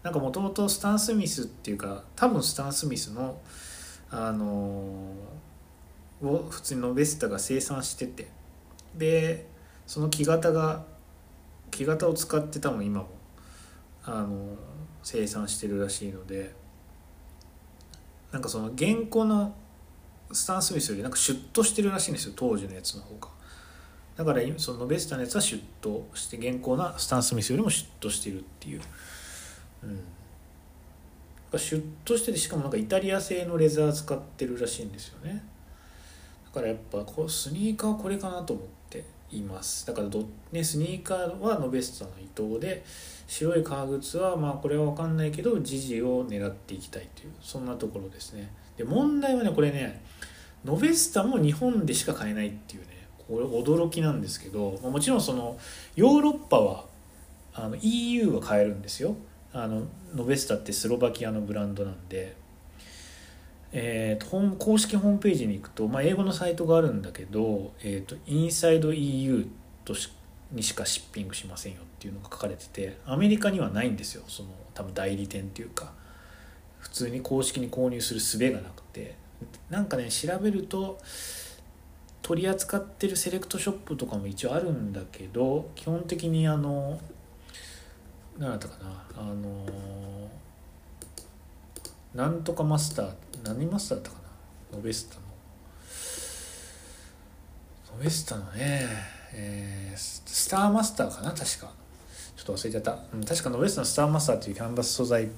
[0.03, 3.39] なんかもともとスタン・スミスっていうか多分スタン・スミスの
[4.11, 8.27] あのー、を普通にノベスタが生産してて
[8.95, 9.47] で
[9.87, 10.83] その木型が
[11.71, 13.09] 木型を使って多分今も
[14.03, 14.55] あの
[15.01, 16.53] 生産してるらしいので
[18.31, 19.55] なんかその原稿の
[20.31, 23.32] スタン・スミスよりなんかシュッとしてるらしいんですよ当時のやつの方が。
[24.15, 28.81] だからそのノベスタのやつはシュッとして原稿なスタン・スミスよりもシュッとしてるっていう
[29.83, 29.99] うん
[31.59, 35.43] シュッとしててしかもなんかイタリア製のレザー使ってるらしいんですよね。
[36.45, 39.85] だからやっぱこうスニーカーはこれかなと思っています。
[39.85, 42.83] だからど、ね、スニーカーはノベスタの伊藤で
[43.27, 48.51] 白い革靴はまあこれは分かんないけどジジを狙っていきたいというそんなところですね。
[48.77, 50.03] で問題はねこれね
[50.65, 52.92] ノベスタも日本でしか買えないっていうね。
[53.27, 55.57] これ驚きなんですけどもちろんその
[55.95, 56.85] ヨーロッパは
[57.53, 59.15] あの EU は買えるんですよ。
[59.53, 59.83] あの
[60.15, 62.35] ノベスタってスロバキアのブランドなんで。
[63.75, 69.47] えーと、公式ホームページに行くと、まあ、英語のサイトがあるんだけど、えーと、インサイド EU
[69.83, 70.13] とし
[70.51, 74.23] にしかシッピングしませんよっていうのが書かれててアメリカにはないんですよ。
[74.27, 75.91] その多分代理店っていうか。
[76.77, 79.15] 普通に公式に購入する術がなくて。
[79.69, 80.99] なんかね調べると
[82.23, 86.99] 取り扱ってるセレクトショップとかも一応あるんだけど基本的にあの
[88.39, 89.65] 何だったかなあの
[92.15, 94.15] なんとかマスター何マスターだったか
[94.71, 95.21] なノベスタの。
[97.97, 98.87] ノベスタのね、
[99.33, 101.71] えー、スターマスターかな確か。
[102.35, 105.29] ちょっと忘れちゃった、うん、確かノベスタのスターマスターっていうキャンバス素材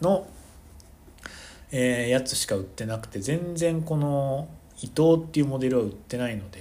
[0.00, 0.26] の、
[1.70, 4.48] えー、やつしか売ってなくて全然この
[4.82, 6.60] 伊藤っていうモデルは売ってないので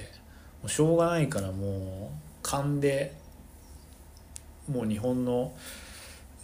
[0.62, 3.14] もうしょうがないからもう勘で
[4.70, 5.54] もう日本の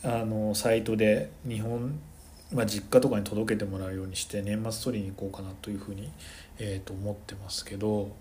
[0.03, 1.99] あのサイトで日本、
[2.53, 6.11] まあ、実家とかに届けてもらうようにして年末取りに行こうかなというふうに、
[6.59, 8.11] えー、と思ってますけど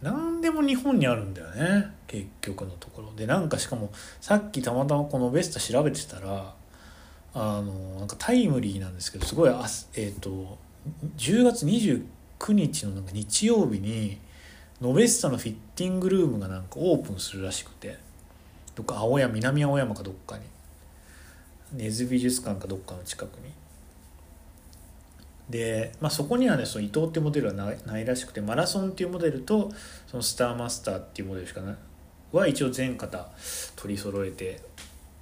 [0.00, 3.12] 何でも日本にあるんだよね結局のところ。
[3.14, 3.90] でなんかしかも
[4.20, 6.54] さっきたまたまこのベスタ調べてたら
[7.34, 10.58] あのなんかタイムリーなんですけどすごいあえっ、ー、と
[11.18, 12.02] 10月29
[12.48, 14.18] 日のなんか日曜日に
[14.80, 17.98] ノベスタのフィッティングルームがなんかオープンするらしくて
[18.74, 20.44] どっか青山南青山かどっかに。
[21.72, 23.52] 根津美術館かどっかの近くに。
[25.48, 29.72] で、まあ、そこにはねその伊藤っていうモデルはないらしくてマラソンっていうモデルと
[30.06, 31.76] そのスターマスターっていうモデルしかない。
[32.32, 33.30] は一応全型
[33.76, 34.60] 取り揃えて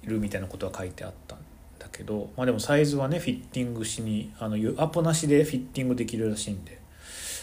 [0.03, 1.39] いるみたいなことは書いてあったん
[1.79, 6.83] だけどまあでもサイズはねフィッティングしにあのアポなしでフィッティングできるらしいんで。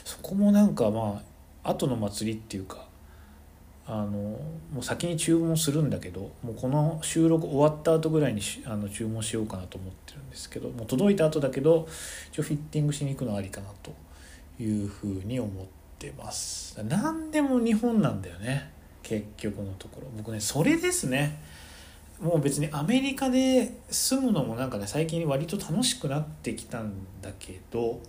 [0.05, 1.23] そこもなんかま
[1.65, 2.87] あ後の祭りっていうか
[3.87, 4.39] あのも
[4.79, 11.89] う先に注文するんだけどもうこの収録終わった後ぐらいにあの注文しようかなと思ってるんですけどもう届いた後だけど
[12.33, 13.93] 一応フィッティングしに行くのありかなと
[14.63, 15.67] いうふうに思っ
[15.99, 16.81] てます。
[16.85, 18.71] 何でも日本なんだよね
[19.03, 20.09] 結局のところ。
[20.17, 21.43] 僕ねそれですね。
[22.21, 28.01] もう別にアメリカで住むのもなんかね最近割と楽しくなってきたんだけど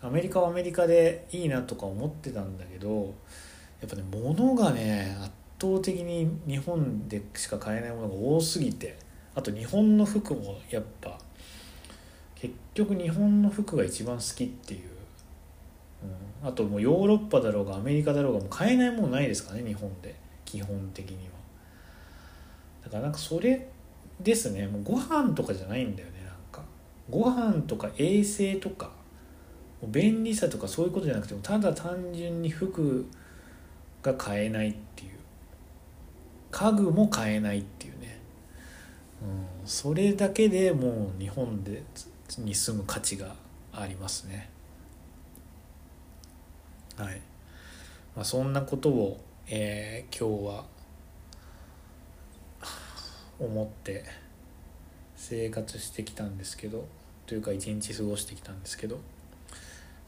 [0.00, 3.14] アメリカはアメリカでいいなとか思ってたんだけど
[3.80, 5.30] やっぱね物がね圧
[5.60, 8.96] 倒的に日本でしか買えないものが多すぎて
[9.34, 11.18] あと日本の服もやっぱ
[12.34, 14.80] 結局日本の服が一番好きっていう、
[16.42, 20.14] うん、あともうヨーロッパだろうがアメリカだろうがもう買えないものないですかね日本で。
[20.48, 21.32] 基本的には。
[22.84, 23.68] だからなんかそれ
[24.18, 24.66] ですね。
[24.66, 26.62] もうご飯とかじゃないんだよねなんか。
[27.10, 28.90] ご飯とか衛生とか
[29.86, 33.08] 便利さとかそういうことじゃなくてもただ単純に服
[34.02, 35.18] が買えないっていう。
[36.50, 38.18] 家具も買えないっていうね、
[39.22, 41.82] うん、それだけでもう日本で
[42.38, 43.34] に住む価値が
[43.72, 44.50] ありますね。
[46.96, 47.20] はい、
[48.16, 50.64] まあ、そんなことを、えー、今日は
[53.38, 54.04] 思って
[55.14, 56.86] 生活してきたんですけど
[57.26, 58.98] というか一日過ごしてきたんですけど。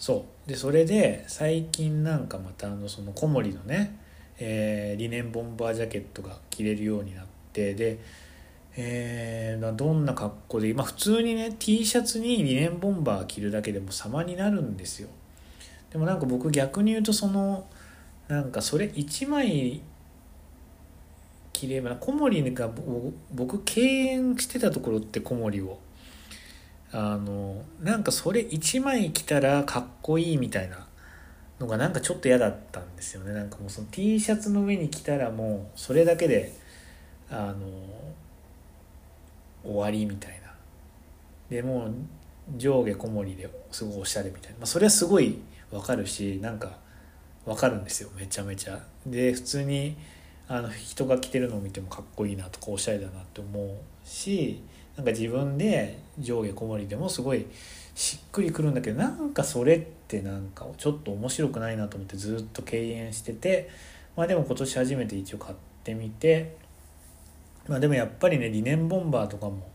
[0.00, 3.98] そうでそれで最近なんかまたあのその小森のね、
[4.38, 7.98] えー、リネンボンバージャケットが着れるようになってで、
[8.78, 15.10] えー、どんな格好で、まあ、普通にね T シャツにリネンボンバー着るだけでも様になるんですよ
[15.90, 17.66] でもなんか僕逆に言うとその
[18.28, 19.82] なんかそれ1枚
[21.52, 22.70] 着れば小森が
[23.34, 25.78] 僕敬遠してたところって小森を。
[26.92, 30.87] あのなんかそれ1枚着たらかっこいいみたいな
[31.61, 33.33] のがなんかちょっと嫌だったんですよね。
[33.33, 36.53] なんかもうその T シャツの上に着たらもうそれだけで
[37.31, 37.57] あの
[39.62, 40.50] 終わりみたいな。
[41.48, 41.92] でもう
[42.57, 45.38] 上下小森ですごいおしゃれみたいな、まあ、それはすごい
[45.70, 46.79] わかるしなんか
[47.44, 48.11] わかるんですよ。
[48.16, 48.81] めちゃめちゃ。
[49.07, 49.96] で普通に
[50.48, 54.61] あの人が着てるのを見てもかっこいいなとかおしゃれだなって思うし
[55.00, 57.46] なんか自分で上下小盛りでもすごい
[57.94, 63.70] しっくりくるんだけどなんかそれってなんかちょっと面白くないなと思ってずっと敬遠してて
[64.14, 66.54] まあでも今年初めて一応買ってみて
[67.66, 69.70] まあでもやっぱりねリネンボンバーとかも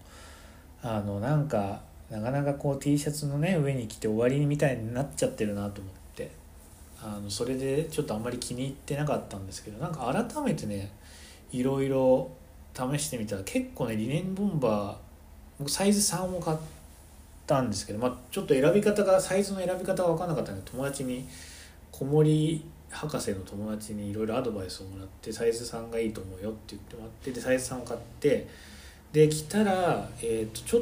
[0.83, 6.29] あのなんかなかなかこう T シャツのね上に着て終わりみたいになっちゃってるなと思って
[7.01, 10.91] あのそれでちょっとあんまり気に入ってなかったんですけどなんか改めてね
[11.51, 12.29] いろいろ
[12.75, 15.04] 試してみたら結構ねリネンボンバー
[15.59, 16.57] 僕サイズ3を買っ
[17.47, 21.27] たんですけど、まあ、ちょっと選び方がサイズの選び方が分からなかったので友達に
[21.91, 28.47] 子守博士の友達にいろいろアドバイスをもらってサイズ3がいいと思うよって言ってもらってでサイズ3を買って
[29.11, 30.81] で来たら、えー、とちょっ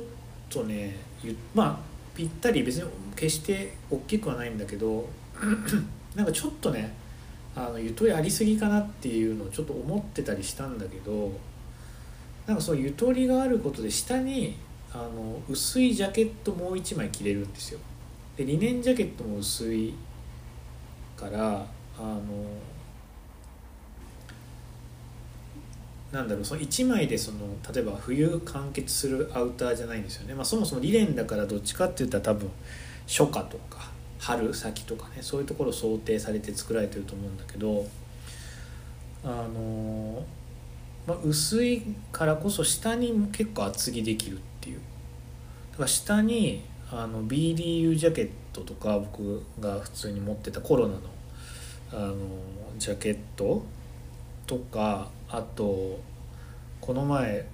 [0.50, 0.96] とね
[1.54, 1.80] まあ
[2.16, 5.08] ぴったり別に決して大きくはないんだけど
[6.16, 6.94] なんかちょっとね
[7.56, 11.32] あのゆとりありすぎかなっていうのをちょっと思ってたりしたんだけど
[12.46, 14.56] なんかそのゆとりがあることで下に
[14.94, 17.80] あの薄いジャケットもう一枚着れるんですよ。
[18.38, 19.94] でリネンジャケットも薄い
[21.16, 21.66] から
[21.98, 22.20] あの
[26.12, 27.40] なんだろうその1枚でその
[27.74, 32.50] 例えば冬完結するアウターじゃないんですよね、まあ、そもそもリネンだからどっちかって言ったら多分
[33.08, 33.90] 初夏とか
[34.20, 37.86] 春先とかねそういうところ想定されて作られてると思うんだけど
[39.24, 40.24] あの
[41.06, 44.80] まあ、薄いからこそ下に結構厚着できるっていう。
[45.72, 51.00] だから下にあの BDU ジャケットとか僕が普通に持ってたコロナの
[51.92, 52.16] あの
[52.78, 53.64] ジャケット
[54.48, 56.00] とかあと
[56.80, 57.46] この前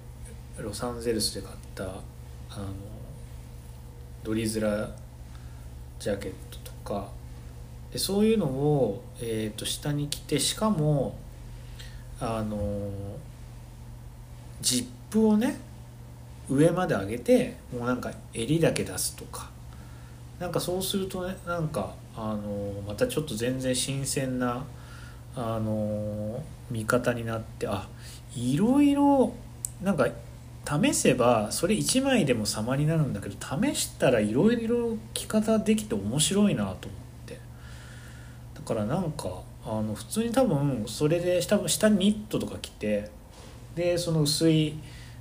[0.58, 2.66] ロサンゼルスで買ったあの
[4.22, 4.90] ドリズラ
[5.98, 7.08] ジャケットとか。
[7.92, 11.18] でそういうのを、えー、と下に着てしかも
[12.20, 12.90] あの
[14.60, 15.58] ジップをね
[16.48, 19.50] 上まで上げてもうなんか襟だけ出すとか。
[20.40, 24.64] なんかそうするとねなんかあのまたちょっと全然新鮮な
[25.36, 27.86] あの見方になってあ
[28.34, 29.34] いろいろ
[29.82, 30.08] なんか
[30.66, 37.38] 試せばそれ1枚でも様になるんだけど試したらいろいろ着方できて面白いなと思って。
[38.54, 43.10] だからなんかあの普通に多分それで多分下にニットとか着て
[43.74, 44.78] でその薄い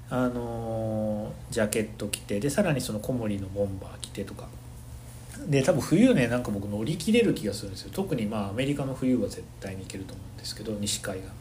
[0.09, 4.47] あのジャケット着てでさらにその小森のボンバー着てとか。
[5.47, 7.91] で多分冬ねなんか僕乗り切れる気がするんですよ。
[7.93, 11.33] 特にまあアメリカの冬は絶対に行けると思うんですけど西海岸の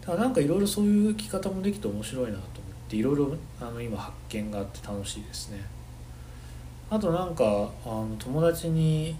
[0.00, 2.46] だからなんかいろいろそういう着方もできて面白いなと思っ
[2.88, 5.60] ていろいろあの今発見があって楽しいですね。
[6.88, 7.44] あとなんか
[7.84, 9.14] あの友達に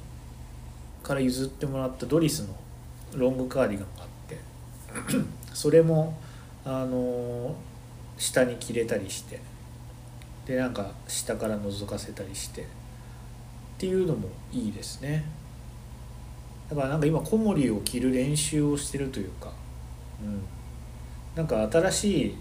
[1.02, 2.54] から譲ってもらったドリスの
[3.14, 4.38] ロングカーディガンがあって
[5.52, 6.18] それも
[6.64, 7.54] あの
[8.18, 9.40] 下に着れたりして
[10.46, 12.64] でなんか下から覗かせたりしてっ
[13.78, 15.24] ていうのもいいですね。
[16.68, 19.52] だからなんか今子守を着る練習をしてるというか
[20.22, 20.42] うん。
[21.34, 22.36] なんか新しい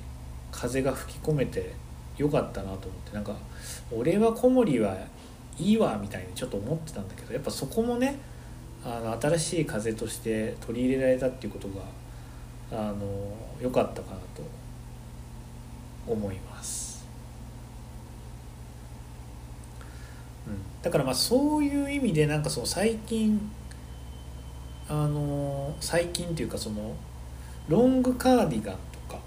[0.52, 1.74] 風が吹き込めて
[2.18, 3.36] よかったなと思ってなんか
[3.92, 4.98] 俺は子守は
[5.58, 8.18] いいわみたいにちょっと思ってたんだけどやっぱそこもね
[8.84, 11.82] あの新しい風として取り入れられたっていうことが
[12.72, 13.06] あの
[13.62, 14.44] 良かったかなと
[16.08, 17.06] 思います、
[20.48, 23.52] うん、だからまあそういう意味でなんかその最近
[24.88, 26.96] あの最近っていうかその
[27.68, 29.20] ロングカーディガンとか。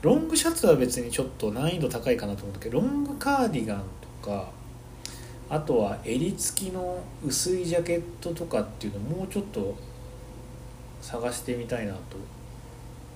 [0.00, 3.82] ロングシャツは別にちょっと難易度高いかなと思ったけどロングカーディガン
[4.22, 4.50] とか
[5.50, 9.74] あとは襟付きの薄いジャケットとかっていうのもうちょっと
[11.00, 12.00] 探してみたいなと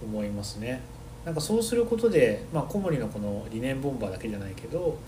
[0.02, 0.80] 思いますね。
[1.24, 4.98] なんかそうすることで、まあ、小森のこのリネンボンバーだけじゃないけど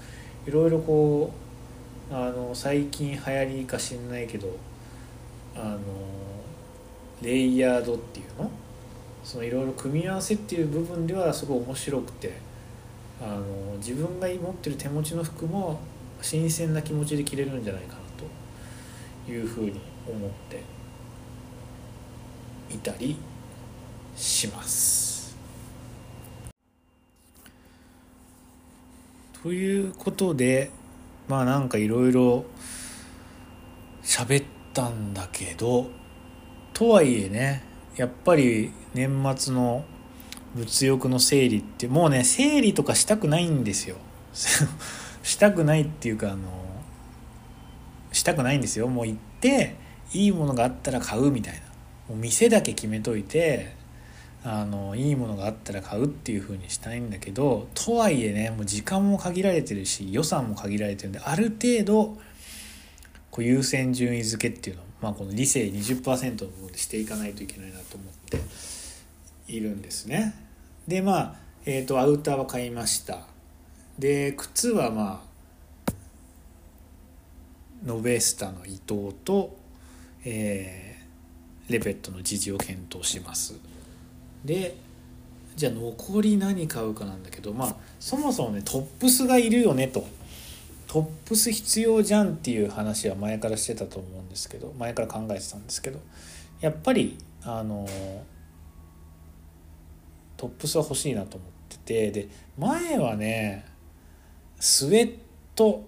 [0.47, 1.33] いろいろこ
[2.11, 4.57] うあの最近流行りかしんないけど
[5.57, 5.79] あの
[7.23, 8.51] レイヤードっていうの？
[9.25, 12.35] そのいろいろ組み合わせっていう部分ではすごい面白くて
[13.21, 15.81] あの自分が持ってる手持ちの服も
[16.21, 18.01] 新鮮な気持ちで着れるんじゃないかな
[19.27, 20.74] というふうに思って。
[22.71, 23.17] いたり
[24.17, 25.37] します。
[29.43, 30.71] ということで
[31.29, 32.45] まあなんかいろいろ
[34.03, 35.91] 喋ったんだけど
[36.73, 37.63] とはいえね
[37.97, 39.85] やっぱり年末の
[40.55, 43.97] 物欲の整理ってもうね整理とかしたくないんですよ。
[45.23, 46.65] したくないっていうかあの
[48.13, 48.89] したくないんですよ。
[48.89, 49.77] もう行って
[50.13, 51.61] いいものがあったら買うみたいな。
[52.09, 53.75] もう店だけ決めといて
[54.43, 62.19] あのいいものがあったら買うっていう風にしたいんだけどとはいえねもう時間も限られてるし予算も限られてるんである程度
[63.31, 68.39] こう優先順位付けっていうのを、まあ、この理性20%の部分でしていかないといけないなと思って
[69.53, 70.35] いるんですね。
[70.87, 71.35] でまあ、
[71.65, 73.27] えーと、アウターは買いました。
[73.99, 75.35] で靴はまあ
[77.85, 79.57] ノベスタの伊藤と、
[80.25, 80.84] えー、
[81.69, 83.55] レペットの時事を検討します。
[84.45, 84.77] で
[85.57, 90.07] じゃあ残り何買うかなんだけどまあそもそもねトップスがいるよねと
[90.89, 96.01] トップス必要じゃんっていう話は前からしてたと思うんですけど前から考えてたんですけど
[96.61, 97.89] やっぱりあの
[100.37, 103.65] トップスは欲しいなと思っててで前はね
[104.59, 105.15] スウェッ
[105.55, 105.85] ト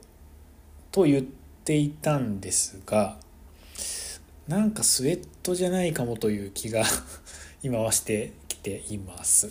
[0.93, 1.25] と言っ
[1.65, 3.17] ていたんですが
[4.49, 6.85] なんかスウェットじゃないかもという気が
[7.65, 9.51] 今はしてきています。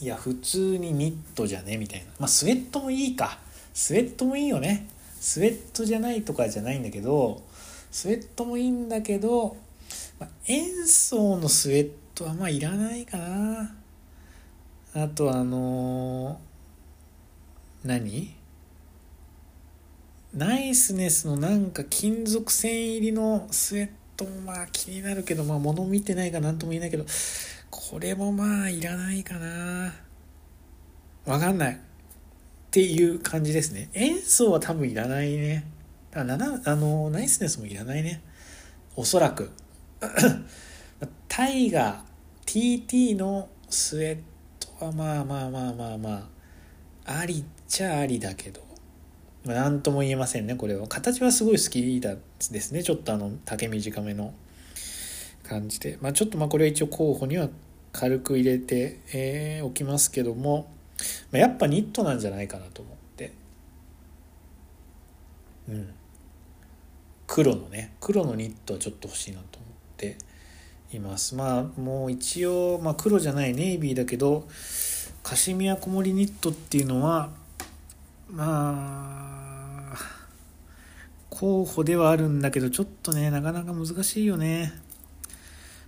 [0.00, 1.76] いや普通にニットじゃね？
[1.76, 2.06] みたいな。
[2.18, 3.38] まあスウェットもいいか。
[3.72, 4.88] スウェットもいいよね。
[5.20, 7.42] スウェットじゃないとかじゃないんだけど
[7.92, 9.56] スウェットもいいんだけど、
[10.18, 13.76] まあ、演奏のスウェットはまあいらないかな。
[14.94, 18.41] あとあのー、何？
[20.34, 27.04] ナイスネスのなんか金属繊維入りのスウェットもまあ気になるけどまあ物見てないから何とも言えないけど
[27.70, 29.92] これもまあいらないかな。
[31.26, 31.74] わかんない。
[31.74, 31.78] っ
[32.70, 33.90] ていう感じですね。
[33.92, 35.66] 塩素は多分いらないね。
[36.10, 38.22] だからあのナイスネスもいらないね。
[38.96, 39.50] おそらく。
[41.28, 44.18] タイガー TT のスウェッ
[44.78, 46.30] トはまあまあまあまあま
[47.04, 48.71] あありっちゃありだけど。
[49.44, 50.86] まあ、とも言えませんねこれは。
[50.86, 52.82] 形はすごい好きだですね。
[52.82, 54.34] ちょっとあの丈短めの
[55.42, 55.98] 感じで。
[56.00, 57.48] まあちょっとまあこれは一応候補には
[57.92, 60.72] 軽く入れて、えー、おきますけども、
[61.30, 63.32] まあ、やっぱニットなんじゃないかなと思って。
[65.68, 65.88] うん。
[67.26, 67.94] 黒のね。
[68.00, 70.16] 黒のニットはちょっと欲しいなと思って
[70.92, 71.34] います。
[71.34, 74.46] まあもう一応、まあ、黒じゃないネイビーだけど
[75.22, 77.30] カシミヤ小森ニットっていうのは
[78.30, 79.31] まあ
[81.42, 84.72] 候補ではあるんだけどちょっとねなかなか難しいよね。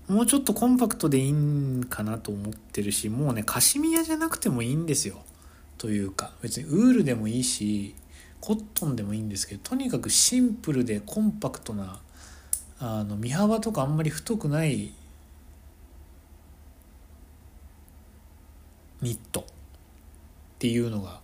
[0.08, 5.22] もうちょっとコンパクトでいいんかなと思ってるしもうねカシミヤじゃなくてもいいんですよ。
[5.78, 7.94] というか別にウールでもいいし
[8.40, 12.00] コットンでもいいんですけどとにかくシンプルでコンパクトな
[12.80, 14.92] あの身幅とかあんまり太くない
[19.02, 19.44] ニットっ
[20.58, 21.20] ていうのが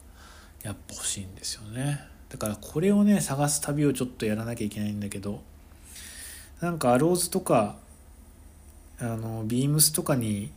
[0.62, 2.19] やっぱ欲しいんですよね。
[2.30, 5.42] だからこれをね探す旅をちょっとやらなきゃいけないんだけど
[6.60, 7.76] なんかアローズとか
[9.00, 10.52] あのビームスとかに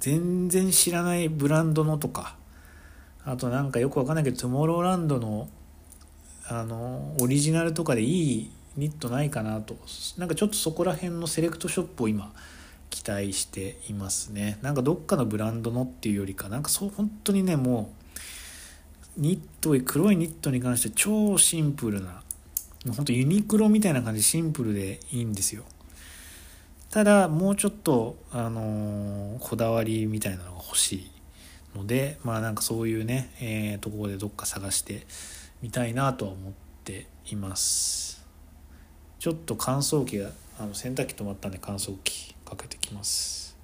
[0.00, 2.36] 全然知らないブランドのとか
[3.24, 5.48] あとなんかよくわかんないけどトゥモローランドの
[6.48, 9.76] あのオリジナルとかでいいニットないかなと。
[10.16, 12.32] なんかちょっとそこら辺のセレクトショップを今
[12.88, 14.58] 期待していますね。
[14.62, 18.05] なんかどっかのブランドのっていうよりかなんかそう本当にねもう
[19.16, 22.22] ニット黒いニットに関して超シンプルな
[22.94, 25.64] 本当ユニクロみたいな感じシンプルでいいんですよ。
[26.90, 31.10] ただもうちょっとあのー、こだわりみたいなのが欲しい
[31.76, 35.06] のでまあなんかそういうね、えー、ところでどっか探して
[35.62, 36.52] みたいなとは思っ
[36.84, 38.24] ています。
[39.18, 43.56] ちょっと乾燥機があの洗濯機止まったんで乾燥機かけてきます。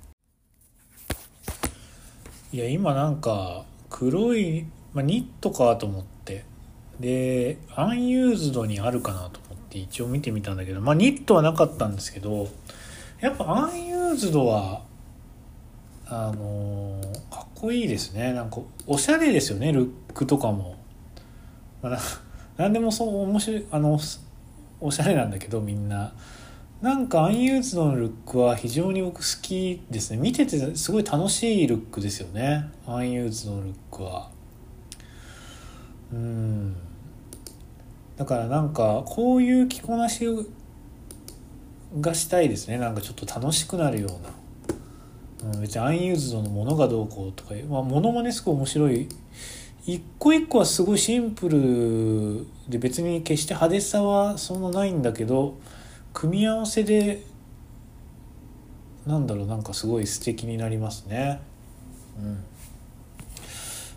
[2.53, 6.45] いや今なんか黒い、まあ、ニットかと思って。
[7.01, 10.81] でアンユーズドにあるかなと思って一応見てみたんだけど。
[10.81, 12.49] まあニットはなかったんですけど
[13.21, 14.83] やっぱアンユーズドは
[16.07, 18.33] あのー、かっこいいですね。
[18.35, 20.77] なんかおしゃれですよねルックとかも、
[21.83, 21.99] まあ、
[22.63, 23.99] な んでもそう面白いあの
[24.81, 26.13] おしゃれなんだけどみんな。
[26.83, 30.17] なんかアンユーズドのルックは非常に僕好きですね。
[30.17, 32.69] 見ててすごい楽しいルックですよね。
[32.89, 34.31] アンユーズドのルックは。
[36.13, 36.77] うん。
[38.17, 40.27] だからなんかこういう着こなし
[42.01, 42.79] がしたいですね。
[42.79, 44.09] なんかちょっと楽しくなるよ
[45.43, 49.09] うな、うん、別にアンユーズドのものがどうこうとかまあものもねすごい面白い。
[49.85, 55.59] 一個一個はすごいシンプルで別に決して派手さはそんなないんだけど
[56.13, 57.25] 組み合わせで
[59.07, 61.41] なんだろうなんかすごい素敵になりますね。
[62.17, 62.45] うん。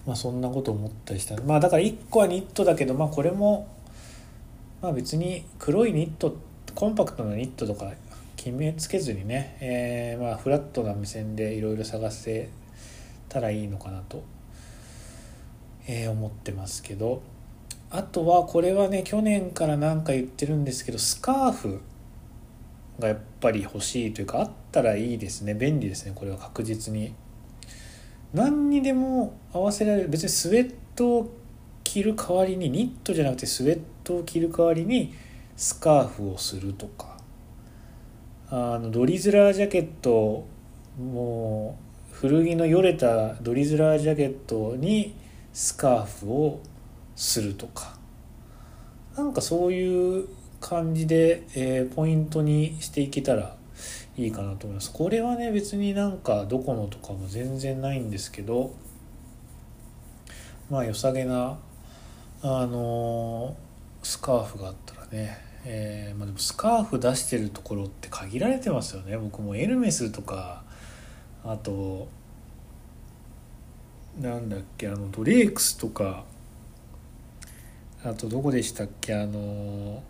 [0.05, 1.35] まあそんなこと思ったりした。
[1.41, 3.67] まあだから1個はニットだけどまあこれも
[4.81, 6.37] まあ別に黒いニット
[6.73, 7.91] コンパクトなニットとか
[8.35, 12.49] 決めつけずにね、えー、まあフラットな目線でいろいろ探せ
[13.29, 14.23] たらいいのかなと、
[15.87, 17.21] えー、思ってますけど。
[17.91, 21.81] あとはこれはね去年から何か言ってるんですけどスカーフ
[22.99, 25.53] がやっぱり欲しいというかあったらいいですね。
[25.53, 26.13] 便利ですね。
[26.15, 27.13] これは確実に。
[28.33, 31.33] 何にでも合わせられる別にスウェットを
[31.83, 35.13] 着る代わりにニットじゃなくてスウェットを着る代わりに
[35.55, 37.15] スカーフをするとか。
[38.47, 40.45] あのドリズラージャケット
[40.99, 41.79] も
[42.11, 45.15] う古着のよれたドリズラージャケットに
[45.51, 46.61] スカーフを
[47.15, 47.97] するとか。
[49.15, 50.27] なんかそういう
[50.59, 53.55] 感じで、えー、ポイントにしていけたら
[54.17, 54.91] いいかなと思います。
[54.91, 58.73] これはね別になんかどこのとかも全然ないんですけど
[60.69, 61.57] まあ良さげな
[62.41, 63.55] あの、
[64.03, 65.37] スカーフがあったらね
[65.67, 69.17] えー、まあ、でもスカーフ出してるところって限られてますよね。
[69.17, 70.63] 僕もエルメスとか
[71.43, 72.07] あと
[74.21, 76.23] なんだっけあのドレークスとか
[78.03, 80.03] あとどこでしたっけあの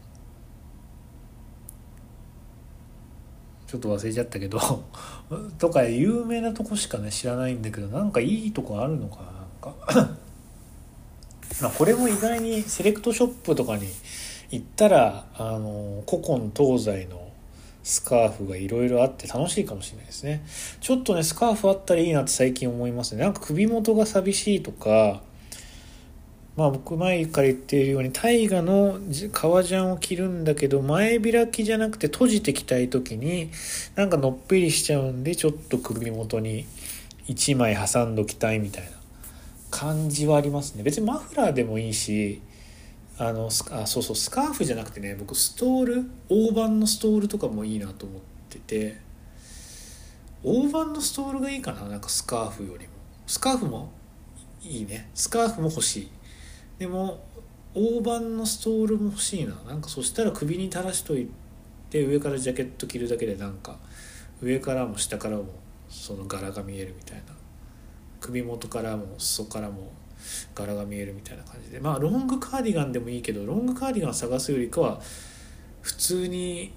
[3.68, 4.60] ちょっと忘れちゃったけど
[5.58, 10.18] とか有名なとこしかね知らないんだけどなんかいいとこあるのかななんか。
[11.62, 13.88] まこれも意外にセレクトショップとかに
[14.52, 17.26] 行ったらあの古今東西の
[17.84, 20.44] スカーフがいろいろあって楽しいかもしれないですね。
[20.82, 23.22] ちょっとねスカーフあったらいいなって最近思いますね。
[23.22, 25.22] なんか首元が寂しいとか
[26.56, 28.98] まあ僕前から言っているように大河の
[29.34, 33.52] 革ジャンを着るんだけど前開きじゃなくて閉じてきたい時に
[33.96, 36.66] なんかのっぺりしちゃうんでちょっと首元に
[37.28, 38.90] 1枚挟んどきたいみたいな
[39.70, 40.84] 感じはありますね。
[40.84, 42.42] 別にマフラーでもいいし
[43.18, 43.52] あのあ
[43.88, 48.98] そうそうスカーフじゃなくてね僕ストール大判のストールとかもいいなと思ってて
[50.44, 52.94] 大判のストールがいいかななんかスカーフよりも。
[53.28, 53.92] スカーフも
[54.64, 55.10] いいね。
[55.16, 56.15] スカーフも欲しい。
[56.80, 57.24] でも
[57.74, 59.54] 大判のストールも欲しいな。
[59.68, 61.30] なんかそしたら首に垂らしとい
[61.90, 63.78] て上からジャケット着るだけでなんか
[64.42, 65.46] 上からも下からも
[65.90, 67.24] その柄が見えるみたいな。
[68.22, 69.92] 首元からも裾からも
[70.56, 71.80] 柄が見えるみたいな感じで。
[71.80, 75.02] まあロングカーディガンでもいいけどロングカーディガン探すよりかは
[75.82, 76.74] 普通に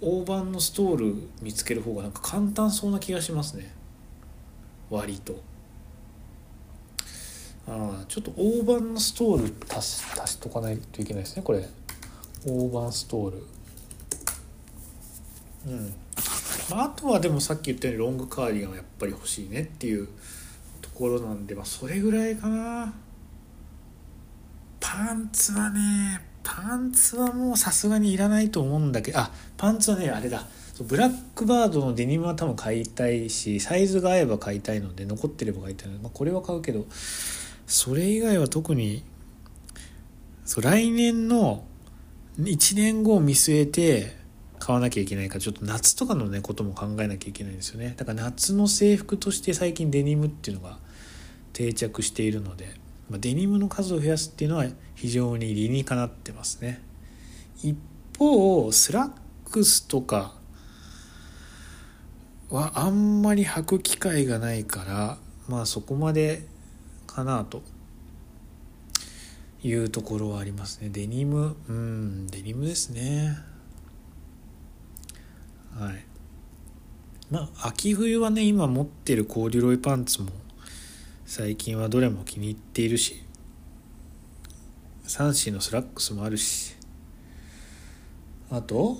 [0.00, 3.72] 大判のストール見つける方がなんか簡単そうな気がしますね。
[4.90, 5.40] 割と。
[7.66, 11.66] ああちょっと大判のストール足し足しとかないといけないですねこれ。
[12.46, 13.46] 大判ストール。
[15.66, 15.94] うん。
[16.72, 20.08] あとはでもさっき言ったようにロングカーディガンはやっぱり欲しいねっていう
[20.82, 22.92] ところなんでまあそれぐらいかな。
[24.80, 30.46] パンツはねパンツはもうさすがにいらないと思うんだけどあパンツはねあれだ。
[30.82, 36.84] ブラックバードのデニムは多分買いたいしサイズが合えば買いたいので残ってれば買いたいので、まあ、これは買うけど
[37.66, 39.04] それ以外は特に
[40.44, 41.64] そう来年の
[42.38, 44.16] 1年後を見据えて
[44.58, 47.94] 買わなきゃいけないからちょっと夏とかのねことも考えなきゃいけないんですよね。
[47.96, 50.78] だから夏の制服として最近デニムっていうのが
[51.52, 52.74] 定着しているので、
[53.08, 56.82] まあ、デニムの数を増やすっていうのは非常に理にかなってますね。
[57.62, 57.76] 一
[58.18, 59.10] 方スラッ
[59.50, 60.34] クスとか
[62.50, 66.46] はあんまり履く機会がないからまあそこまで
[67.14, 67.62] かなと。
[69.66, 70.90] いうところはありますね。
[70.90, 71.56] デニム。
[71.68, 73.38] うんデニムですね。
[75.78, 76.04] はい。
[77.30, 80.28] まあ秋冬はね今持ってるコーデュロイパンツも
[81.24, 83.22] 最近はどれも気に入っているし
[85.04, 86.76] サンシーのスラックスもあるし
[88.50, 88.98] あと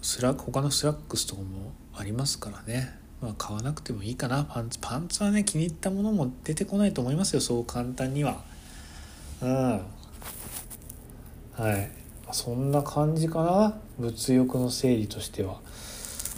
[0.00, 3.05] スラ他のスラックスとかもありますからね。
[3.20, 4.44] まあ買わなくてもいいかな。
[4.44, 7.40] パンツパンツはね気に入ったものも出てこないと思いますよ。
[7.40, 8.42] そう簡単には。
[9.40, 9.80] うん。
[11.52, 11.90] はい。
[12.32, 13.78] そんな感じかな。
[13.98, 15.60] 物欲の整理としては。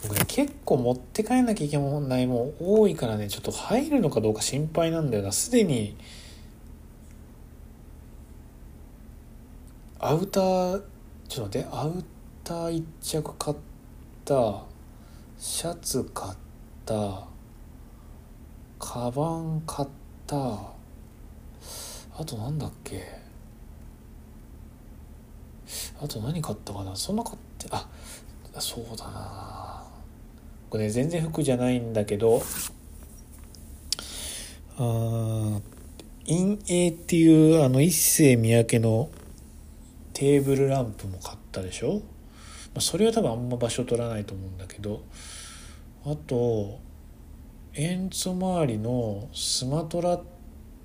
[0.05, 3.29] 僕ね結構持って帰んなきゃいけないもん多いからね。
[3.29, 5.33] ちょっと入るのかどうか心配なんだよな。
[5.33, 5.97] すでに
[9.99, 10.83] アウター
[11.29, 11.69] ちょっと待って。
[11.73, 12.05] アウ
[12.45, 13.57] ター1着買っ
[14.25, 14.63] た。
[15.39, 16.48] シャツ買った
[16.89, 17.27] た。
[18.79, 19.89] カバン買っ
[20.27, 20.37] た。
[22.17, 23.05] あとなんだっけ。
[26.01, 26.97] あと何買ったかな。
[26.97, 27.87] そんな買ってあ
[28.59, 29.85] そうだな。
[30.71, 32.41] これ、ね、全然服じゃないんだけど。
[34.79, 35.61] あ
[36.27, 39.11] 陰影っていうあの一世三宅の
[40.15, 41.97] テーブルランプも買ったでしょ。
[41.97, 45.03] まあそれは多分あんま場所取らないと思うんだけど。
[46.05, 46.79] あと
[47.75, 50.23] 円ツ周りのスマトラっ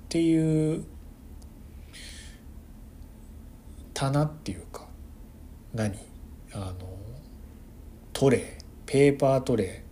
[0.08, 0.84] ていう
[3.94, 4.86] 棚っていうか
[5.72, 5.96] 何？
[6.52, 6.74] あの
[8.12, 8.42] トレー
[8.86, 9.82] ペーパートレ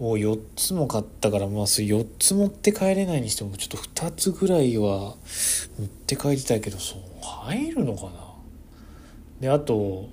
[0.00, 5.16] ーを4つも買ったからまあそれ4つ持って帰れないにしてもちょっと2つぐらいは
[5.78, 8.10] 持って帰りたいけどそう入るのかな？
[9.40, 10.08] であと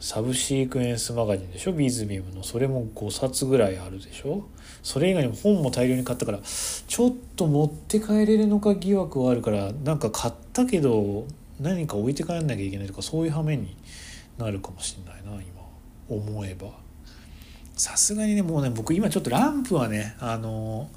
[0.00, 1.72] サブシークエンスマガジンでしょ？
[1.72, 2.42] ビーズビムの。
[2.42, 4.48] それも5冊ぐらいあるでしょ？
[4.82, 11.26] それ以外にも本も大量に買ったからちょっと持って帰れるのか疑惑はあるからなんか買ったけど
[11.60, 13.76] 何か置いて帰んなきゃいけないとかそういう羽目に
[14.38, 15.42] なるかもしんないな今。
[16.08, 16.68] 思えば。
[17.74, 20.88] さすがにねもうね僕今ちょっとランプはねあの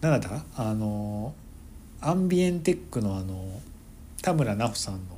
[0.00, 0.26] 何だ？
[0.26, 1.34] ったあの
[2.00, 3.60] アンビエンテックのあの
[4.22, 5.15] 田村奈穂さんの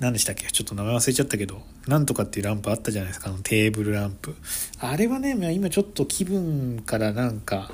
[0.00, 0.46] 何でしたっけ？
[0.46, 1.62] ちょっと名前忘れちゃったけど。
[1.86, 3.30] なんとかっていうランプあったじゃないですか。
[3.30, 4.34] あのテーブルランプ。
[4.80, 7.70] あれはね今ちょっと気分からなんか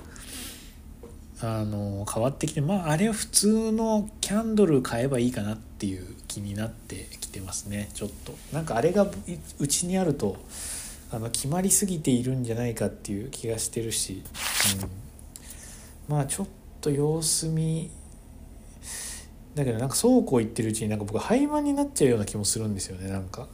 [1.41, 7.89] あの変わってきてまああれは普通のキャンドル買えばいいかなっていう気になってきてますね。
[7.95, 8.35] ちょっと。
[8.53, 9.07] なんかあれが
[9.59, 10.37] うちにあると
[11.13, 14.23] あの決まりすぎているんじゃないかっていう気がしてるし、
[16.09, 16.47] うん、まあちょっ
[16.81, 17.91] と様子見
[19.55, 23.49] だけどなんかそうこう言ってるうちになんか僕廃盤になっちゃうような気もするんですよねなんか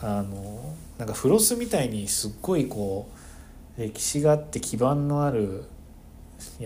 [0.00, 3.08] あのなんかフロスみたいにすっごいこ
[3.78, 5.64] う歴史があって基盤のある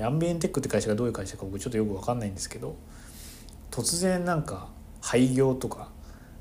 [0.02, 2.76] アンビエンテックって会社がどういう会社か僕ちょっとよく分かんないんですけど
[3.70, 4.68] 突然なんか
[5.00, 5.90] 廃業とか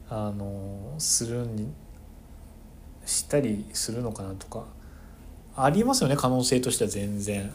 [0.09, 1.71] あのするに
[3.05, 4.65] したりするのかなとか
[5.55, 7.51] ありますよね可能性としては全然。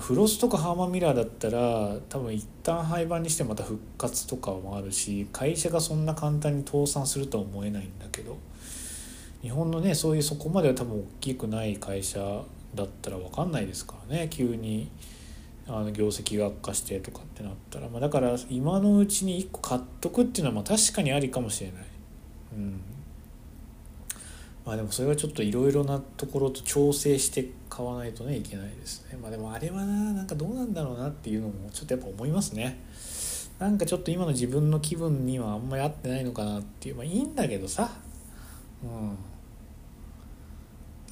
[0.00, 8.38] フロスとかハーマンミラーだったら多分一旦廃盤にしてまた復活とかもあるし会社がそんな簡単に倒産するとは思えないんだけど
[9.42, 14.28] 日本のねそういうそこまでは多分大きくない会社だったら分かんないですからね。
[14.30, 14.90] 急に
[15.66, 21.84] あの業績が悪化してとかってなったら、まあ、だから今のうちに1個買っとくっていうのはま確かにありかもしれない。
[22.56, 22.80] うん。
[24.64, 29.18] まあでもそれはちょっといろいろなところと調整して買わないとねいけないですね。
[29.20, 32.82] まあでもあれはななんかどうなんだろうなっていうのもちょっとやっぱ思いますね。
[33.58, 37.90] なんかちょっと今の自分の気分にはあんまり合ってないのかなっていうまあいいんだけどさ。
[38.82, 39.16] うん。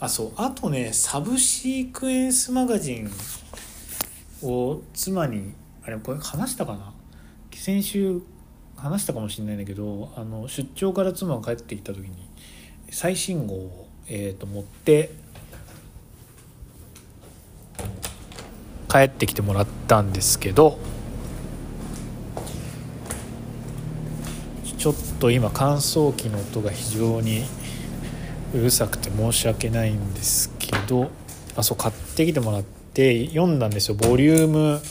[0.00, 0.32] あそう。
[0.36, 3.10] あとねサブシークエンスマガジン
[4.42, 5.52] を妻に
[5.84, 6.92] あれこれ話したかな？
[7.54, 8.22] 先週
[8.76, 12.08] 話したかもしれないんだけどあの出張から妻が帰ってきた時に
[12.92, 15.10] 最新号を、えー、と持って
[18.86, 20.78] 帰ってきてもらったんですけど
[24.76, 27.44] ちょっと今乾燥機の音が非常に
[28.54, 31.10] うるさくて申し訳ないんですけど
[31.56, 33.94] あそう買ってきてもらって読んだんですよ。
[33.94, 34.82] ボリューム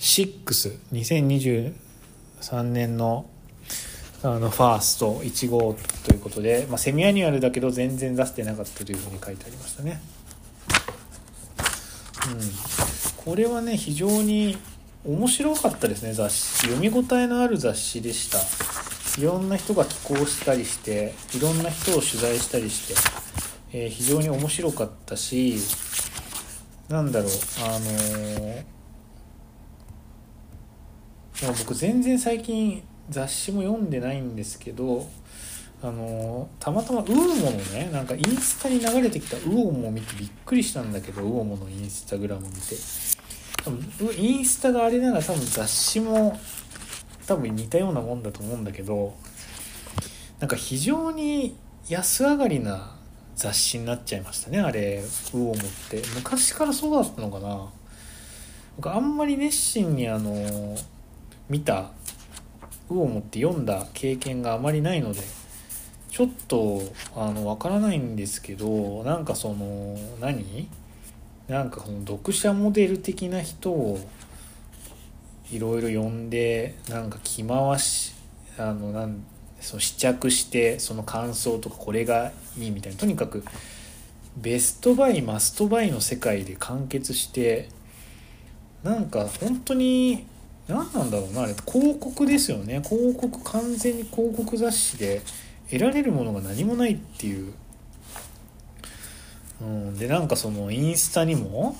[0.00, 3.30] 62023年の
[4.22, 10.00] あのファースト1号ということで、まあ、セミアニュアルだけど全然出してなかったというふうに書いてありましたね。
[12.28, 14.58] うん、これはね非常に
[15.04, 16.66] 面白かったですね雑誌。
[16.68, 18.38] 読み応えのある雑誌でした。
[19.18, 22.94] いろんな人が寄稿したりしていろんな人を取材したりして、
[23.72, 25.56] えー、非常に面白かったし
[26.88, 27.30] なんだろう
[27.64, 35.06] あのー、僕全然最近雑誌も読んでないんですけど
[35.82, 42.76] あのたまたまウーモのねなんかインスタに流れてきたウオモを見てびっくりしたんだけどウオモのインスタグラム見て。
[43.64, 46.38] 多分インスタがあれなら多分雑誌も
[47.26, 49.14] 多分似たようなもんだと思うんだけど
[50.38, 51.56] なんか非常に
[51.88, 52.96] 安上がりな
[53.34, 55.02] 雑誌になっちゃいましたねあれ
[55.34, 55.56] ウオモっ
[55.90, 56.02] て。
[56.14, 57.68] 昔からそうだったのかな。
[58.76, 60.76] 僕あんまり熱心にあの
[61.48, 61.90] 見た
[62.90, 65.20] ウオモって読んだ経験があまりないので
[66.10, 66.82] ちょっと
[67.14, 70.68] あの分からないんですけどなんかその何？
[71.48, 73.98] なんかその読者モデル的な人を
[75.50, 78.14] いろいろ呼んでなんか着回し
[78.58, 79.24] あのなん
[79.60, 83.44] その試着してその感想とかこれがいいみたいなとにかく
[84.36, 87.70] ベストバイマストバイの世界で完結して
[88.82, 90.26] なんか本当に
[90.68, 91.54] 何なんだろうなあれ。
[91.54, 92.82] 広告ですよね。
[92.84, 95.22] 広告完全に広告雑誌で
[95.70, 97.52] 得られるものが何もないっていう、
[99.62, 101.76] うん、でなんかそのインスタにも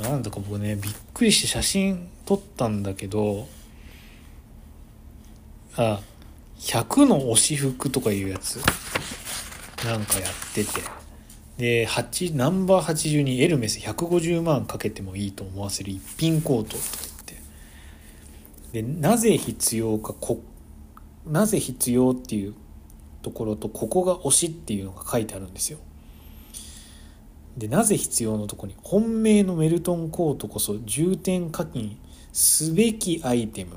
[0.00, 3.48] なんだか僕ねびっくりして写真撮ったんだけど
[5.76, 6.00] あ
[6.60, 8.60] 100の推し服とかいうやつ。
[9.84, 10.70] なんかやってて。
[11.56, 16.76] で8ナンバー82エルメス150万かけてもいいと思わせる一品コート。
[18.72, 20.42] でなぜ必要かこ
[21.26, 22.54] なぜ必要っていう
[23.22, 25.78] ところとここが推しっていうのが書いてあるんですよ。
[27.56, 31.98] でなぜ必要のとこに本命のメルトンコートこそ重点課金
[32.32, 33.76] すべきアイテム。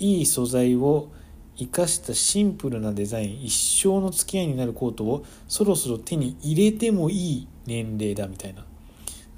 [0.00, 1.10] いい素材を
[1.56, 8.64] 生かしたシンプルなデザイン一生の付き合いになるコートをそろそろ手に入れてもいい年齢だみたいな。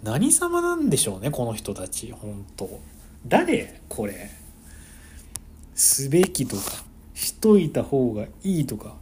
[0.02, 2.68] 何様なんでしょうねこの人たち本当。
[3.26, 3.80] 誰？
[3.88, 4.30] これ。
[5.80, 6.62] すべきとか
[7.14, 8.96] しといた方がいいとか。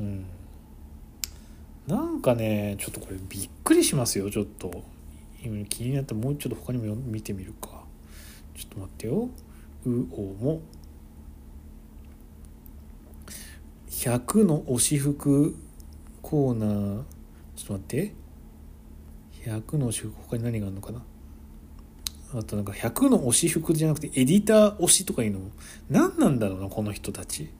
[0.00, 0.24] うん。
[1.86, 4.82] なんかねちょっとこれびっくりしますよちょっと。
[5.44, 7.84] 今気になってもうちょっと他にも見てみるか。
[8.56, 9.28] ちょっと待ってよ。
[9.84, 10.62] うおも。
[13.90, 15.54] 100の推し服
[16.22, 17.02] コーナー。
[17.56, 18.14] ちょっと待って。
[19.44, 21.02] 100の推し服他に何があるのかな？
[22.34, 25.50] あとなんか100の推し服じゃなくてエディター推しとかいうのも
[25.90, 27.50] 何なんだろうなこの人たち。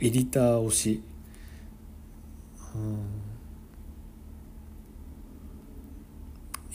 [0.00, 1.02] エディター推し。
[2.74, 2.98] うん。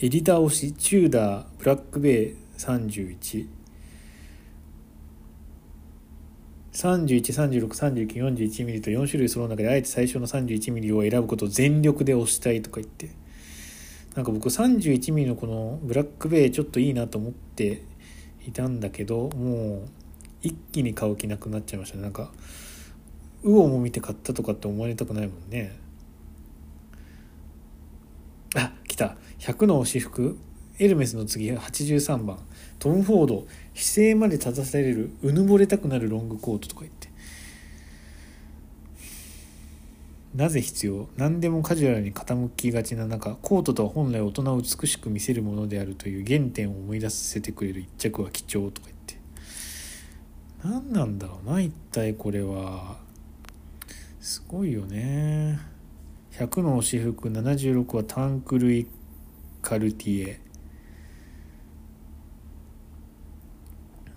[0.00, 2.36] エディター推しチューダーブラックベイ
[6.72, 13.23] 3131363941ミリと4種類揃う中であえて最初の3 1ミリを選ぶことを全力で押したいとか言って。
[14.14, 17.82] なんか僕31ミリのこのブラックベイちょっといいなと思って
[18.46, 19.88] いたんだけどもう
[20.42, 22.02] 一気に買う気なくなっちゃいましたね。
[22.02, 22.30] なんか
[23.42, 25.76] ウオも見て買ったとかって思われたくないもんね。
[28.54, 29.16] あ来た。
[29.40, 30.38] 100の私服
[30.78, 32.38] エルメスの次83番。
[32.78, 37.08] トム・フォード姿勢まで立たされるうぬぼれたくなるロングコートとか言って。
[40.34, 41.08] なぜ必要？
[41.16, 49.16] 何でもカジュアルに傾きがちな中コートとは本来大人を美しく見せるものであるという原点を思い出させてくれる一着は貴重とか言って。
[50.64, 52.96] 何なんだろうな一体これは。
[54.20, 55.60] すごいよね。
[56.32, 58.88] 100の私服76はタンク・ルイ・
[59.62, 60.40] カルティエ。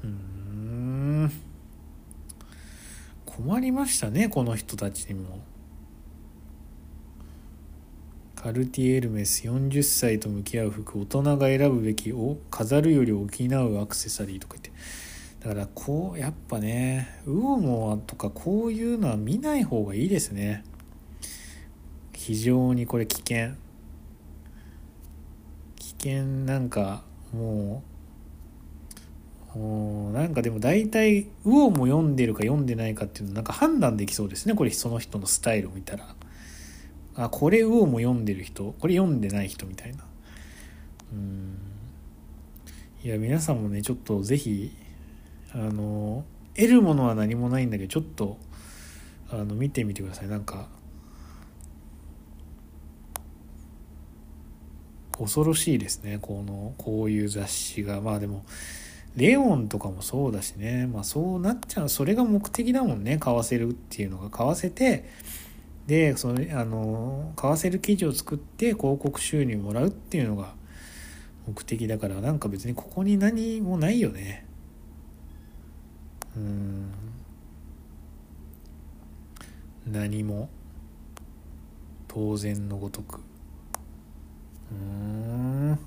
[0.04, 1.32] うん。
[3.26, 5.42] 困りましたねこの人たちにも。
[8.38, 14.72] カルティエルメス40歳と向き合う服大人が選ぶべきを飾るより補うアクセサリーとか言って。
[15.40, 20.64] だからこうやっぱねウオモとかこういうのは見ない方がいいですね。
[22.14, 23.56] 非常にこれ危険。
[25.78, 27.84] 危険なんかも
[29.56, 34.54] うもうなんかでも大体ウオも読んでるか読んでないかっていうのなんか判断できそうですね。
[34.54, 36.16] これその人のスタイルを見たら。
[37.18, 38.76] あこれウオも読んでる人？
[38.80, 40.06] これ読んでない人みたいな。
[41.12, 41.58] うん。
[43.04, 44.72] いや皆さんもねちょっと是非
[45.54, 46.24] あの
[46.56, 48.38] 得るものは何もないんだけどちょっと
[49.32, 50.28] あの見てみてください。
[50.28, 50.68] なんか
[55.18, 56.20] 恐ろしいですね。
[56.22, 58.00] このこういう雑誌が。
[58.02, 58.46] まあでも
[59.16, 60.86] レオンとかもそうだしね。
[60.86, 61.90] まあそうなっちゃう。
[61.90, 63.18] それが目的だもんね。
[63.18, 64.30] 買わせるっていうのが。
[64.30, 65.10] 買わせて
[65.88, 70.54] でそのあの買わせる記事を作って広告収入もらうっていうのが
[71.48, 74.46] 目的だからなんか別にここに何もないよね。
[76.36, 76.92] うん。
[79.90, 80.50] 何も
[82.10, 83.22] 当然のごとく。
[84.70, 85.80] うん。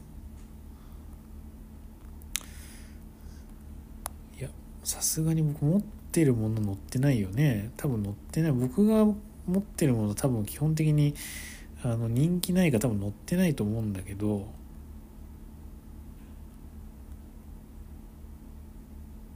[4.39, 4.49] いや
[4.83, 7.71] さすがに僕持ってるもの載ってないよね。
[7.77, 8.53] 多分載ってない。
[8.53, 9.07] 僕が
[9.51, 11.15] 持ってるもの多分基本的に
[11.83, 14.49] あの人気ないか多分載ってないと思うんだけど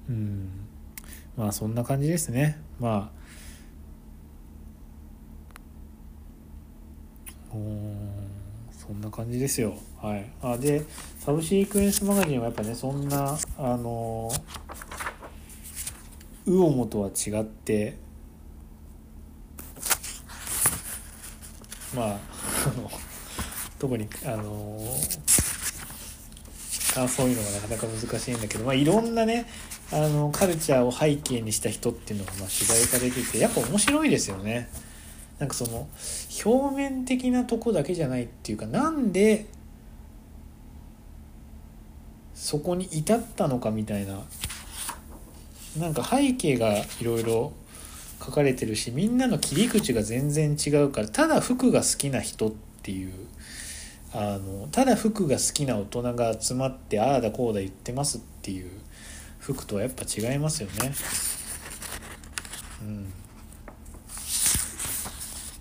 [0.08, 0.48] うん。
[1.36, 2.58] まあそんな感じですね。
[2.78, 3.24] まあ
[8.72, 9.76] そんな感じですよ。
[10.00, 10.30] はい。
[10.42, 10.84] あで
[11.18, 14.30] サブシークエンスマガジンはやっぱねそんなあの
[16.46, 17.96] ウオモとは違って
[21.94, 22.18] まあ
[23.78, 24.78] 特にあの
[26.96, 29.46] あそういうのがなかなか難しいんだけど、まあ、いろんなね
[29.92, 34.68] あのカルチャーを背景にした人っていうのがまあ取材されててやっぱ面白いですよね。
[35.38, 35.88] なんかその
[36.44, 39.46] 表面的なとこだけじゃないっていうかなんで
[42.34, 44.22] そこに至ったのかみたいな
[45.78, 47.52] なんか背景がいろいろ
[48.22, 52.52] 書かれてるしみんなの切り口が全然違うからただ服が好きな人っ
[52.82, 53.12] ていう
[54.12, 58.70] あのただ服が好きな大人が集まってああだこうだ言ってますっていう
[59.40, 60.92] 服とはやっぱ違いますよね。
[62.82, 63.12] うん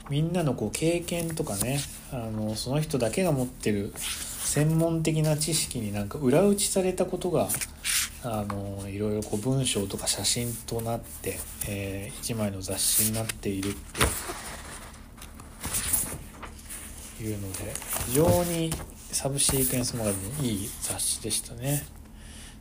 [0.10, 1.80] みんなのこう経験とかね
[2.12, 7.50] あのその人だけが持ってる専門的な知識になんか裏打ちされたことが
[8.26, 13.74] あのいろいろこう文章とか写真となって、えー、一枚の雑誌になっているっ
[17.18, 17.74] ていうので
[18.08, 18.72] 非常に
[19.12, 21.86] サブシークエンスマガジンいい雑誌でしたね。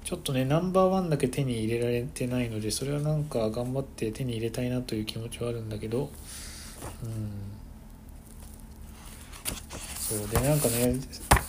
[0.04, 6.10] ちょっとねナンバーワンだけ手に入れられてないのでそれはなんか頑張って手に入れたいなという気持ちはあるんだけど
[7.04, 7.30] うん。
[9.96, 10.28] そう。
[10.28, 10.96] でなんかね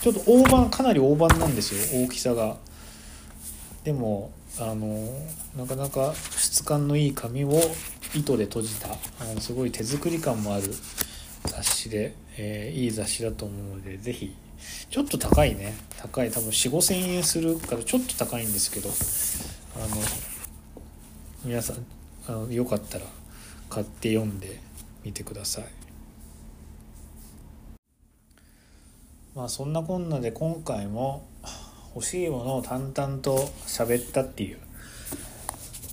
[0.01, 2.57] ちょっと大判かなり大判なんですよ大きさが。
[3.84, 5.09] でもあの
[5.57, 7.59] なかなか質感のいい紙を
[8.15, 8.88] 糸で閉じた
[9.19, 10.63] あのすごい手作り感もある
[11.45, 14.34] 雑誌で、えー、いい雑誌だと思うので是非
[14.89, 15.73] ちょっと高いね。
[15.97, 16.31] 高い。
[16.31, 18.89] 多分4 5 0 0 0円するからちょっと高いんですけど
[19.75, 20.01] あの
[21.43, 21.86] 皆さん
[22.27, 23.05] あのよかったら
[23.69, 24.59] 買って読んで
[25.03, 25.65] みてください。
[29.36, 31.27] まあそんなこんなで今回も
[31.96, 33.38] 欲しいものを淡々と
[33.68, 34.58] 喋ったっていう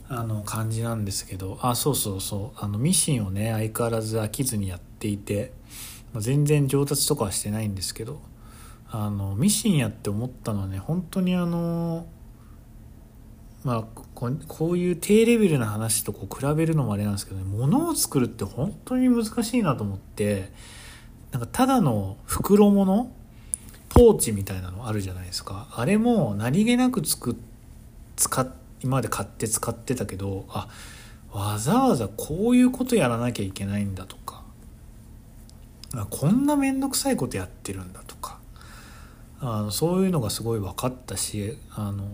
[0.09, 2.59] あの感じなんですけどあそうそうそう。
[2.65, 5.53] あのミシンをね相変わらず飽きずにやっていて、
[6.13, 8.21] ま、全然上達とかはしてないんですけど
[8.91, 12.07] あのミシンやって思ったのはね本当にあの
[13.63, 13.83] まあ
[14.15, 20.51] ここういう低レベルな話とこう比べるのもあれなんですけどね物を作るって本当に難しいなと思って
[21.31, 23.13] なんかただの袋物
[23.91, 25.69] ポーチみたいなのあるじゃないですか。
[25.73, 27.35] あれも何気なく作っ
[28.17, 28.49] 使っ
[28.83, 30.69] 今まで買って使ってたけどあ
[31.33, 34.43] わざわざこういうことやらなきゃいけないんだとか。
[36.09, 38.39] こんな面倒くさいことやってるんだとか。
[39.41, 42.05] あのそういうのがすごい分かったしあの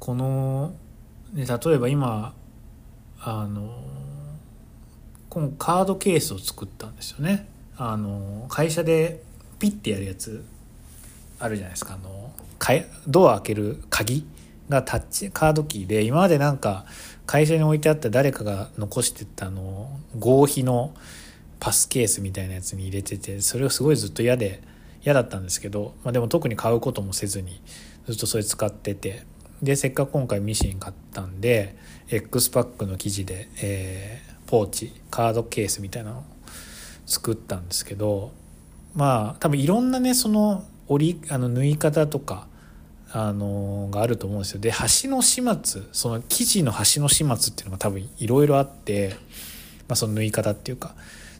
[0.00, 0.74] この、
[1.34, 2.32] ね、例えば今
[3.20, 3.74] あの
[5.28, 7.48] このカードケースを作ったんですよね。
[7.76, 9.23] あの会社で
[9.64, 10.44] ピッてやるやつ
[11.38, 11.94] あるじゃないですか。
[11.94, 12.34] あの
[13.08, 14.26] ドア開ける鍵
[14.68, 16.84] がタッチカードキーで今までなんか
[17.24, 19.88] 会社に置いてあった誰かが残してたの
[20.18, 20.94] 合皮の
[21.60, 24.60] パスケースみたいなやつに入れててそれをすごいずっと嫌で
[25.02, 27.62] 嫌だったんですけど、まあ、でも特に買うこともせずに
[28.06, 29.22] ずっとそれ使ってて
[29.62, 31.74] でせっかく今回ミシン買ったんで
[32.10, 36.24] X パックの生地で、えー、ポーチカードケースみたいなのを
[37.06, 38.32] 作ったんですけど
[38.94, 42.46] まあ多分いろんなねその折りあの縫い方とか
[43.12, 44.60] あのがあると思うんですよ。
[44.60, 49.16] で端の始末その生地の端の始末っていうのが多分いろいろあって、
[49.88, 50.94] まあ、その縫い方っていうか。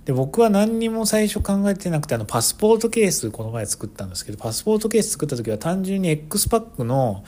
[0.04, 7.24] で僕は何にも最初考えてなくてあのパスポートケースこの前作ったんですけどパスポートケース作った時は単純に X パックの、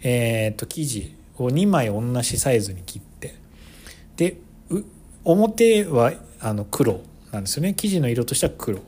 [0.00, 3.34] えー、と生地を2枚同じサイズに切って
[4.16, 4.36] で
[5.24, 7.00] 表はあの黒
[7.32, 7.74] なんですよね。
[7.74, 8.80] 生地の色としては黒。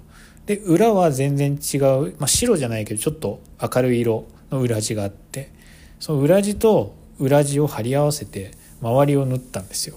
[0.46, 5.52] で裏は全然違う、まあ、白じゃないけどちょっと明るい色の裏地があって
[5.98, 9.96] その裏地と裏地を貼り合わせて周りを縫ったんですよ。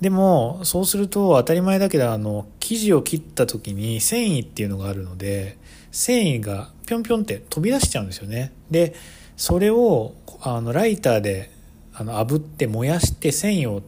[0.00, 5.58] でもそうすると当たり前だけどあの生地を切った時に繊維っていうのがあるので
[5.90, 8.52] 繊維がぴょんぴょんって飛び出しちゃうんですよね。
[8.70, 8.94] で
[9.36, 11.50] それをあのライターで
[11.92, 13.82] あの炙って燃やして繊維を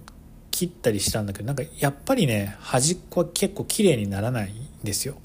[0.51, 4.53] 切ったりしたんだけどなんかやっぱりね端っこは結構綺麗にならない
[4.85, 5.17] ですよ。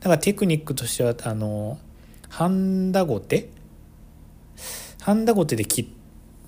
[0.00, 1.78] だからテクニックとしてはあの
[2.28, 3.50] ハンダゴテ？
[5.00, 5.92] ハンダゴテで切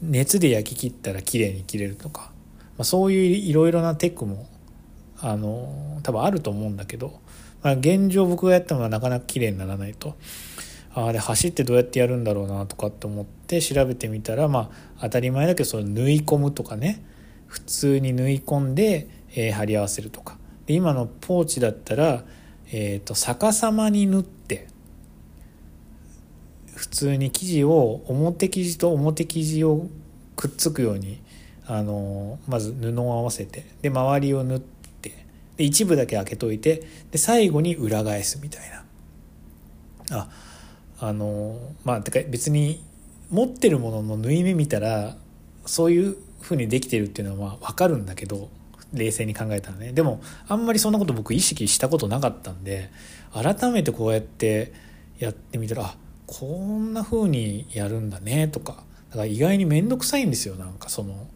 [0.02, 2.32] 熱で焼き切ったら綺麗に切れるとか、
[2.76, 4.48] まあ、そういういろいろなテクも
[5.18, 7.20] あの多分あると思うんだけど、
[7.62, 10.16] まあ、現状僕がやったのはなかなか綺麗にならないと。
[10.92, 17.04] あれ走ってどうやってやるんだろうなとかって思って調べてみたらまあ当たり前だけどその縫い込むとかね。
[17.46, 20.38] 普通に縫い込んで、えー、貼り合わせるとか。
[20.66, 22.22] で今のポーチだったら、
[22.72, 24.68] えーと、逆さまに縫って
[26.74, 29.88] 普通に生地を表生地と表生地を
[30.36, 31.20] くっつくように
[31.66, 38.84] あのまず布を合わせてで周りを縫ってで一部だけ開けといてで最後に裏返すみたいな。
[40.12, 40.28] あ
[40.98, 42.84] あのまあてか別に
[43.30, 45.16] 持ってるものの縫い目見たら
[45.64, 48.50] そういう風にできてるっていうのは分かるんだけど
[48.92, 49.92] 冷静に考えたらね。
[49.92, 52.90] でもあんまりそんなこと僕意識したことなかったんで
[53.32, 54.72] 改めてこうやって
[55.18, 61.26] やってみたらあこんな風にやるんだねとかだから意外に面倒くさいんですよなんかその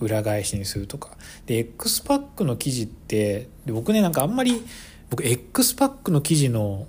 [0.00, 1.10] 裏返しにするとか。
[1.46, 4.64] で X パックの生地って僕ねなんかあんまり
[5.10, 6.86] 僕 X パックの生地の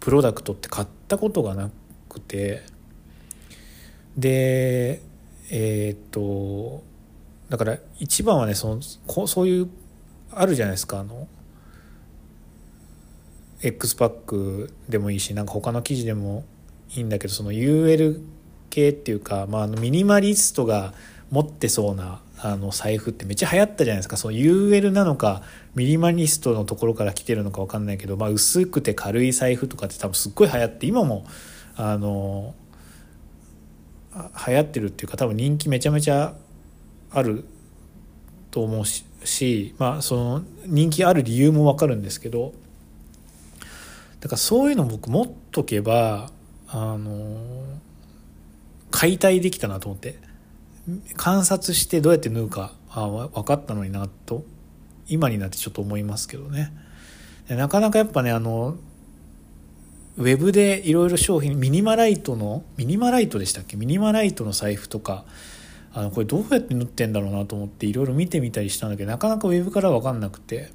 [0.00, 1.70] プロダクトって買ったことがな
[2.08, 2.62] くて
[4.16, 5.00] で
[5.50, 6.82] えっ、と
[7.54, 9.70] だから一番はねそのこそういう
[10.32, 11.28] あるじゃないですかあの
[13.62, 16.44] X パックでもいいしなんか他の記事でも
[16.96, 18.20] いいんだけどその UL
[18.70, 20.94] 系っていうか、まあ、あのミニマリストが
[21.30, 24.16] 持ってそうなあの財布ってめっちゃ流行ったじゃないですか。
[24.16, 25.42] その UL なのか
[25.76, 31.24] ミニマリストのところから来てるのか分かんないけど、まあ、薄くて軽い財布とかって多分すっごい流行って今も
[31.76, 32.56] あの
[34.46, 36.34] 流行ってるっていうか多分人気めちゃめちゃ
[37.14, 37.44] ある
[38.50, 42.52] と思うしまあその人気ある理由も分かるんですけど
[44.20, 46.30] だからそういうの僕持っとけば
[46.68, 47.38] あの
[48.90, 50.18] 解体できたなと思って
[51.16, 54.44] 観察してどうやって縫うかあ分かったのになと
[55.08, 56.72] 今になってちょっと思いますけどね。
[57.48, 58.76] なかなかやっぱねあの
[60.16, 63.76] ウェブでいろいろ商品ミニマライトのミニマライトでしたっけ？
[63.76, 65.24] ミニマライトの財布とか
[65.94, 70.70] あのこれどうやって縫ってんだろうなと思っていろいろ見てみたりしたんだけどなかなかウェブから分かんなくて。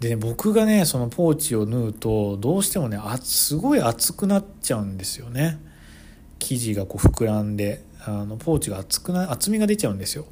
[0.00, 5.58] で、ね、僕がねそのポーチを縫うとどうしてもねあすごい厚くなっちゃうんですよね。
[6.38, 10.26] 生地がこう膨らんであのポーチが厚くな厚みが出ちゃうんですよ。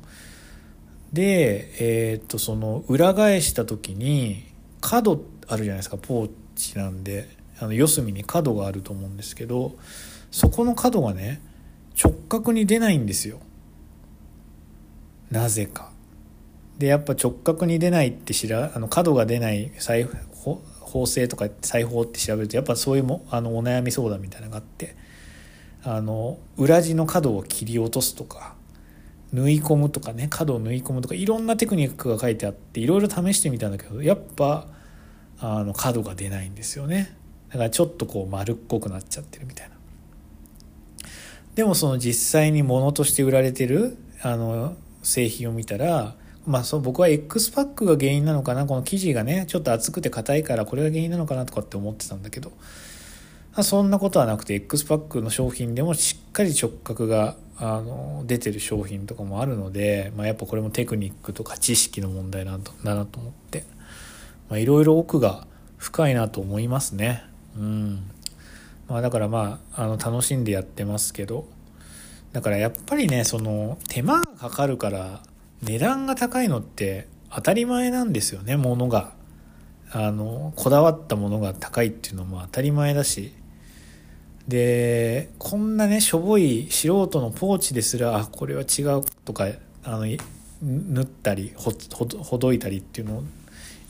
[1.12, 4.44] でえー、っとその裏返した時に
[4.80, 7.36] 角あるじゃないですかポーチなんで。
[7.59, 9.76] あの四隅に角があると思うんですけど
[10.30, 11.40] そこの角がね
[12.02, 13.40] 直角に出ないんですよ。
[15.30, 15.90] なぜか。
[16.78, 20.06] でやっぱ直角に出ないって知らあの角が出ない裁
[20.80, 24.94] 縫製とか裁縫って調べるとやっぱそういうもあのお悩み相談みたいなのがあって
[25.82, 28.54] あの裏地の角を切り落とすとか
[29.32, 34.66] 縫い込むとかね角を縫い込むとかいろんなテクニックが書いてあっていろいろ試してみたんだけどやっぱ
[35.38, 37.14] あの角が出ないんですよね。
[37.48, 39.76] だからちょっとこう丸っこくなっちゃってるみたいな。
[41.54, 44.76] でもその実際に物として売られてるあの
[45.07, 46.14] 製品を見たら
[46.46, 52.52] まあそう僕は X パックが原因なのかなこの生地がねちょっと厚くて硬いからこれが原因なのかなとかって思ってたんだけど
[53.62, 63.64] そんなことはなくて X パックの商品でもしっかり直角があの出てる商品とかもあるので、まあ、やっぱこれもテクニックとか知識の問題なんだなと思って
[64.52, 65.46] いろいろ奥が
[65.78, 67.24] 深いなと思いますね。
[67.57, 68.11] うん。
[68.88, 71.46] まあだからまああの楽しんでやってますけど
[72.37, 75.22] だからやっぱりねその手間がかかるから
[75.62, 79.14] 値段が高いのって当たり前なんですよねものが。
[79.91, 83.32] あのこだわったものが高いっていうのも当たり前だし。
[84.49, 89.47] でこんなねしょぼい素人のポーチですらあこれは違うとか
[89.82, 90.05] あの
[90.61, 91.72] 縫ったりほ
[92.22, 93.24] ほどいたりっていうのを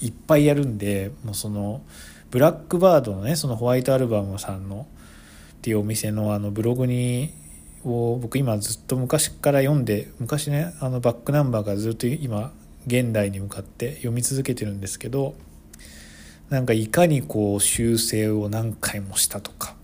[0.01, 1.83] いっぱいやるんでもうその
[2.31, 4.87] ブラックバードのねそのホワイトアルバムさんの
[5.55, 7.35] っていうお店のあのブログに
[7.87, 12.53] を僕今ずっと昔から読んで昔ねあのバックナンバーがずっと今
[12.87, 15.35] 現代に向かって読み続けてるんですけど
[16.51, 19.75] なんかいかにこう修正を何回もしたとか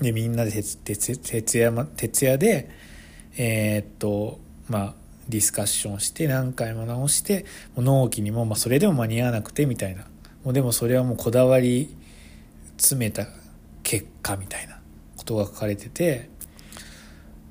[0.00, 2.70] でみんなで徹夜徹夜で
[3.36, 4.94] えー、っとまあ
[5.28, 7.46] ディスカッションして何回も直して
[7.76, 10.04] 納期にも、まあ、それでも間に合わなくてみたいな。
[10.44, 11.96] もうでもそれはもうこだわり
[12.76, 13.26] 詰めた
[13.82, 14.78] 結果みたいな
[15.16, 16.28] ことが書かれてて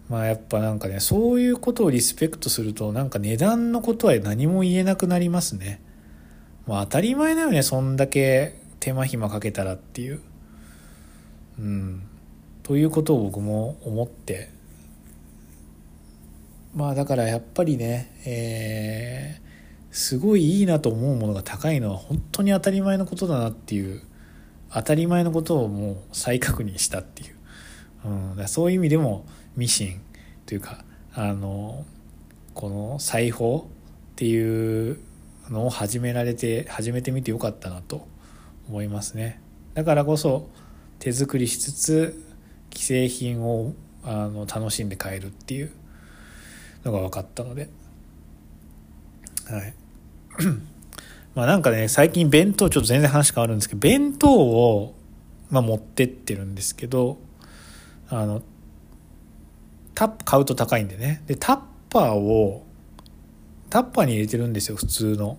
[0.10, 5.82] まあやっぱなんかねそういうことをリスペクトするとなんか値段のことは何も言えなくなりますね。
[6.68, 10.22] まあ当たり前だよねそんだけ手間暇かけたらっていう。
[11.60, 12.04] うん。
[12.64, 14.49] ということを僕も思って
[16.76, 24.01] まあだからやっぱりね、えー、すごいいいなと思うものが高いのは本当に当たり前のことだなっていう
[24.72, 27.36] 当たり前のことをもう再確認したっていう、
[28.06, 29.26] うん、だそういう意味でも
[29.56, 30.01] ミシン
[30.45, 30.84] というか
[31.14, 31.86] あの
[32.54, 33.68] この裁縫
[34.14, 34.99] っていう
[35.49, 38.08] のを始められて始めてみてよかったなと
[38.70, 39.41] 思いますね。
[39.74, 40.49] だからこそ
[40.99, 42.24] 手作りしつつ
[42.72, 43.74] 既製品を
[44.04, 45.72] あの楽しんで買えるっていう
[46.84, 47.70] のが分かったので。
[49.45, 49.74] はい。
[51.36, 54.95] まあなんかね最近弁当ちょっと全然話変わるんですけど弁当を、
[55.49, 57.18] まあ、持ってってるんですけど
[58.08, 58.43] あの
[59.96, 61.24] タッ買うと高いんでね。
[61.28, 62.66] でタッパーを
[63.70, 65.38] タッパーに入れてるんですよ普通の。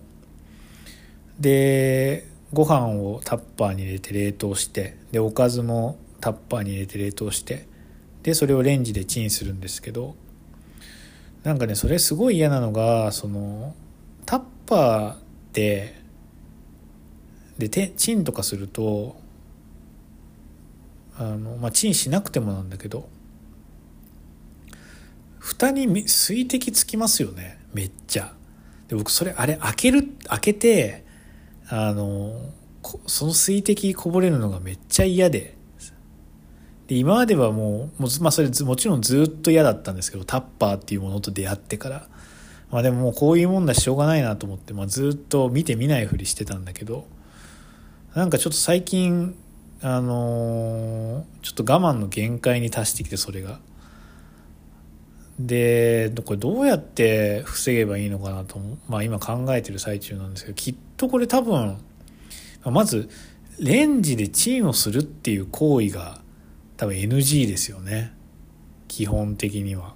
[1.39, 4.97] でご飯をタッパーに入れて冷凍して。
[5.11, 7.67] でおかずもタッパーに入れて冷凍して。
[8.23, 10.15] でそれをレンジでチンするんですけど。
[11.43, 13.75] なんかねそれすごい嫌なのがその
[14.25, 15.17] タッパーっ
[15.53, 16.01] て
[17.59, 19.15] でチンとかすると
[21.17, 23.09] あのまあチンしなくてもなんだけど。
[25.45, 27.59] 蓋に水滴つきますよね。
[27.71, 28.33] めっちゃ。
[28.87, 31.05] で僕それあれ開ける開けて
[31.67, 32.49] あの
[33.05, 35.55] その水滴こぼれるのがめっちゃ嫌で。
[36.87, 42.07] で今まではもうもう、まあ、それもちろんずっと嫌だったんですけどタッパーっていうものと出会ってから。
[42.71, 47.05] まあでももうこういうもんだししょうがないなと思って、まあ、ずっと見て見ないふりしてたんだけど。
[48.15, 49.35] なんかちょっと最近
[49.81, 53.59] あのー、ちょっと我慢の限界に達してきてそれが。
[55.39, 61.77] でこれどうやって防げばいいのかなと、まあ、今考えてる最中なんですけどきっとこれ多分
[62.63, 63.09] まず
[63.59, 66.21] レンジでチンをするっていう行為が
[66.77, 68.13] 多分 NG ですよね。
[68.87, 69.95] 基本的には。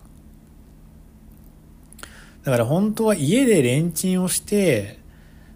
[2.44, 4.99] だから本当は家でレンチンをして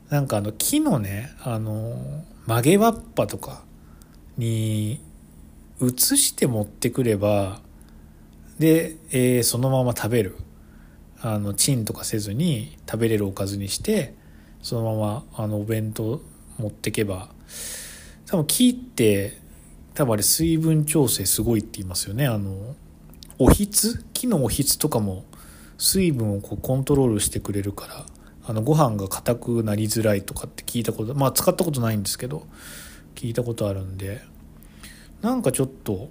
[0.10, 3.64] なんかあの木のねあの曲げわっぱとか
[4.38, 5.02] に
[5.82, 7.62] 移して持ってくれば
[8.64, 10.38] で、えー、そのまま食べる。
[11.26, 14.14] あのチンとかせずに食べれるおかずにして
[14.62, 16.22] そのままあのお弁当
[16.58, 17.30] 持ってけば
[18.26, 19.40] 多分木って
[19.94, 22.28] 多分あれ水分調整すごいって言いますよね。
[22.28, 22.76] あの
[23.40, 24.04] おひつ？
[24.14, 25.24] 木のおひつとかも
[25.78, 28.06] 水分をこうコントロールしてくれるから
[28.46, 32.46] あのご飯が硬くなりづらいとかって聞いたことまあ使ったことないんですけど
[33.16, 34.22] 聞いたことあるんで
[35.22, 36.10] なんかちょっと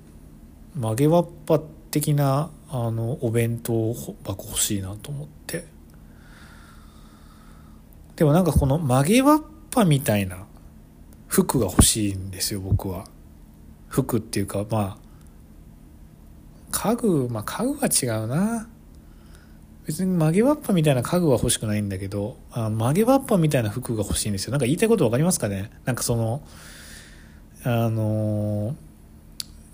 [0.75, 3.95] 曲げわっぱって的なあのお弁当
[4.25, 5.65] 箱欲しいなと思って。
[8.17, 10.45] でもなんかこの曲げわっぱみたいな
[11.29, 13.07] 服が欲しいんですよ僕は。
[13.89, 14.97] 服っていうかまあ
[16.71, 18.69] 家具まあ家具は違うな。
[19.87, 24.53] 別に曲げわっぱみたいな家具は欲しくないんだけどあ曲げわっぱみたいな服が欲しいんですよ。
[24.53, 25.71] なんか言いたいこと分かりますかね？
[25.85, 26.43] なんかその
[27.65, 28.77] あの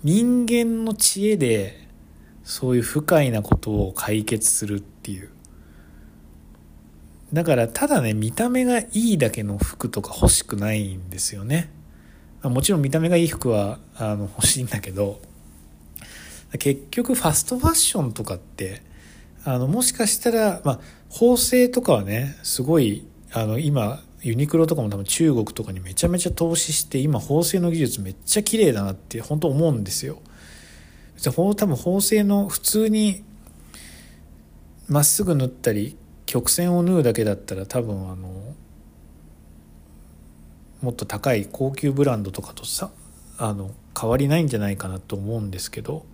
[0.03, 1.88] 人間の知恵で
[2.49, 5.29] そういう不快なことを解決するっていう
[7.31, 11.69] だからただね見た目がいいだけの服とか欲しくないんですよね
[12.41, 15.21] もちろん見た目がいい服はあの欲しいんだけど
[16.57, 18.81] 結局ファストファッションとかって
[19.45, 30.19] あのもしかしたら、まあ、縫製とかはねすごいあの今ユニクロとかも多分中国とかにめちゃめちゃ投資して今縫製の技術めっちゃ綺麗だなって本当思うんですよ。
[31.23, 33.23] 多分縫製の普通に
[34.87, 38.55] まっすぐ縫ったり曲線を縫うだけだったら多分あの
[40.81, 42.91] もっと高い高級ブランドとかとさ
[43.37, 46.05] あの変わりないんじゃないかなと思うんですけど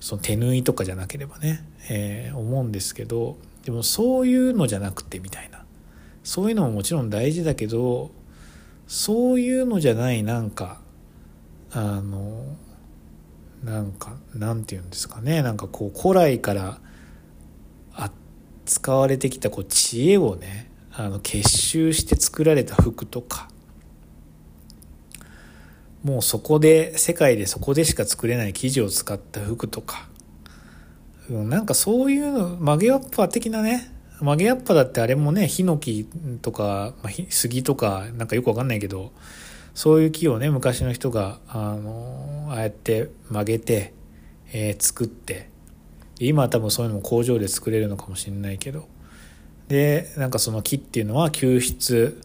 [0.00, 5.60] その手縫いとかじゃなければね、えー、思うんですけどでもそういうのじゃなくてみたいな。
[6.22, 8.10] そういうのももちろん大事だけど
[8.86, 10.80] そういうのじゃないなんか
[11.72, 12.56] あの
[13.64, 15.42] なんかなんて言うんですかね。
[15.42, 16.80] なんかこう古来から
[18.70, 23.48] 使われてきたこう知恵をねあの結集して作られた服とか。
[26.04, 30.08] もうそこで世界でそこでしか作れない生地を使った服とか、
[31.28, 36.08] うん、なんかそういうの曲げわっぱ的なね曲げわっぱだってあれもねヒノキ
[36.40, 39.12] とか、ま、杉とかなんかよくわかんないけど
[39.80, 43.94] そういう木をね昔の人があのああやって曲げて、
[44.52, 45.48] えー、作って
[46.18, 48.88] 今は多分そういうのも工場で作れるのかもしれないけど
[49.68, 52.20] でなんかその木っていうのは吸湿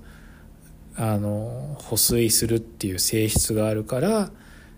[0.98, 4.32] あの保水するっていう性質があるから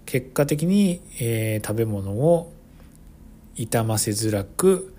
[0.05, 2.53] 結果的に、えー、食べ物を
[3.55, 4.93] 傷ませづらく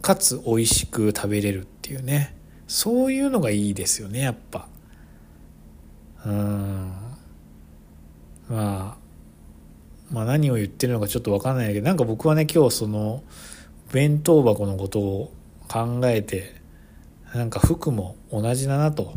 [0.00, 2.36] かつ美味しく食べれるっていうね。
[2.68, 4.68] そういうのがいいですよねやっぱ。
[6.26, 6.92] うん。
[8.48, 8.96] まあ
[10.10, 13.22] まあ何を言ってるのかちょっと分かんないけどなんか僕はね今日その
[13.92, 15.32] 弁当箱のことを
[15.68, 16.60] 考えて
[17.32, 19.14] なんか服も同じだなと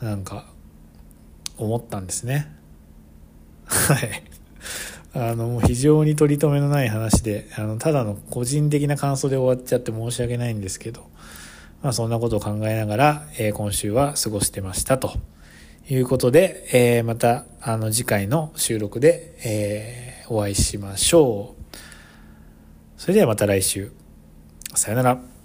[0.00, 0.46] なんか
[1.56, 2.54] 思ったんですね。
[3.66, 4.22] はい。
[5.14, 11.08] あのもう非常に取り留めのない話であのただの個人的な感想で終わっちゃって申し訳ないんですけど
[11.82, 15.12] まあそんなことを考えながら、えー、今週は過ごしてましたと。
[15.90, 21.76] いうことで、えー、またあの次回の収録で、えー、お会いしましょう。
[22.98, 23.92] それではまた来週。
[24.74, 25.37] さよなら。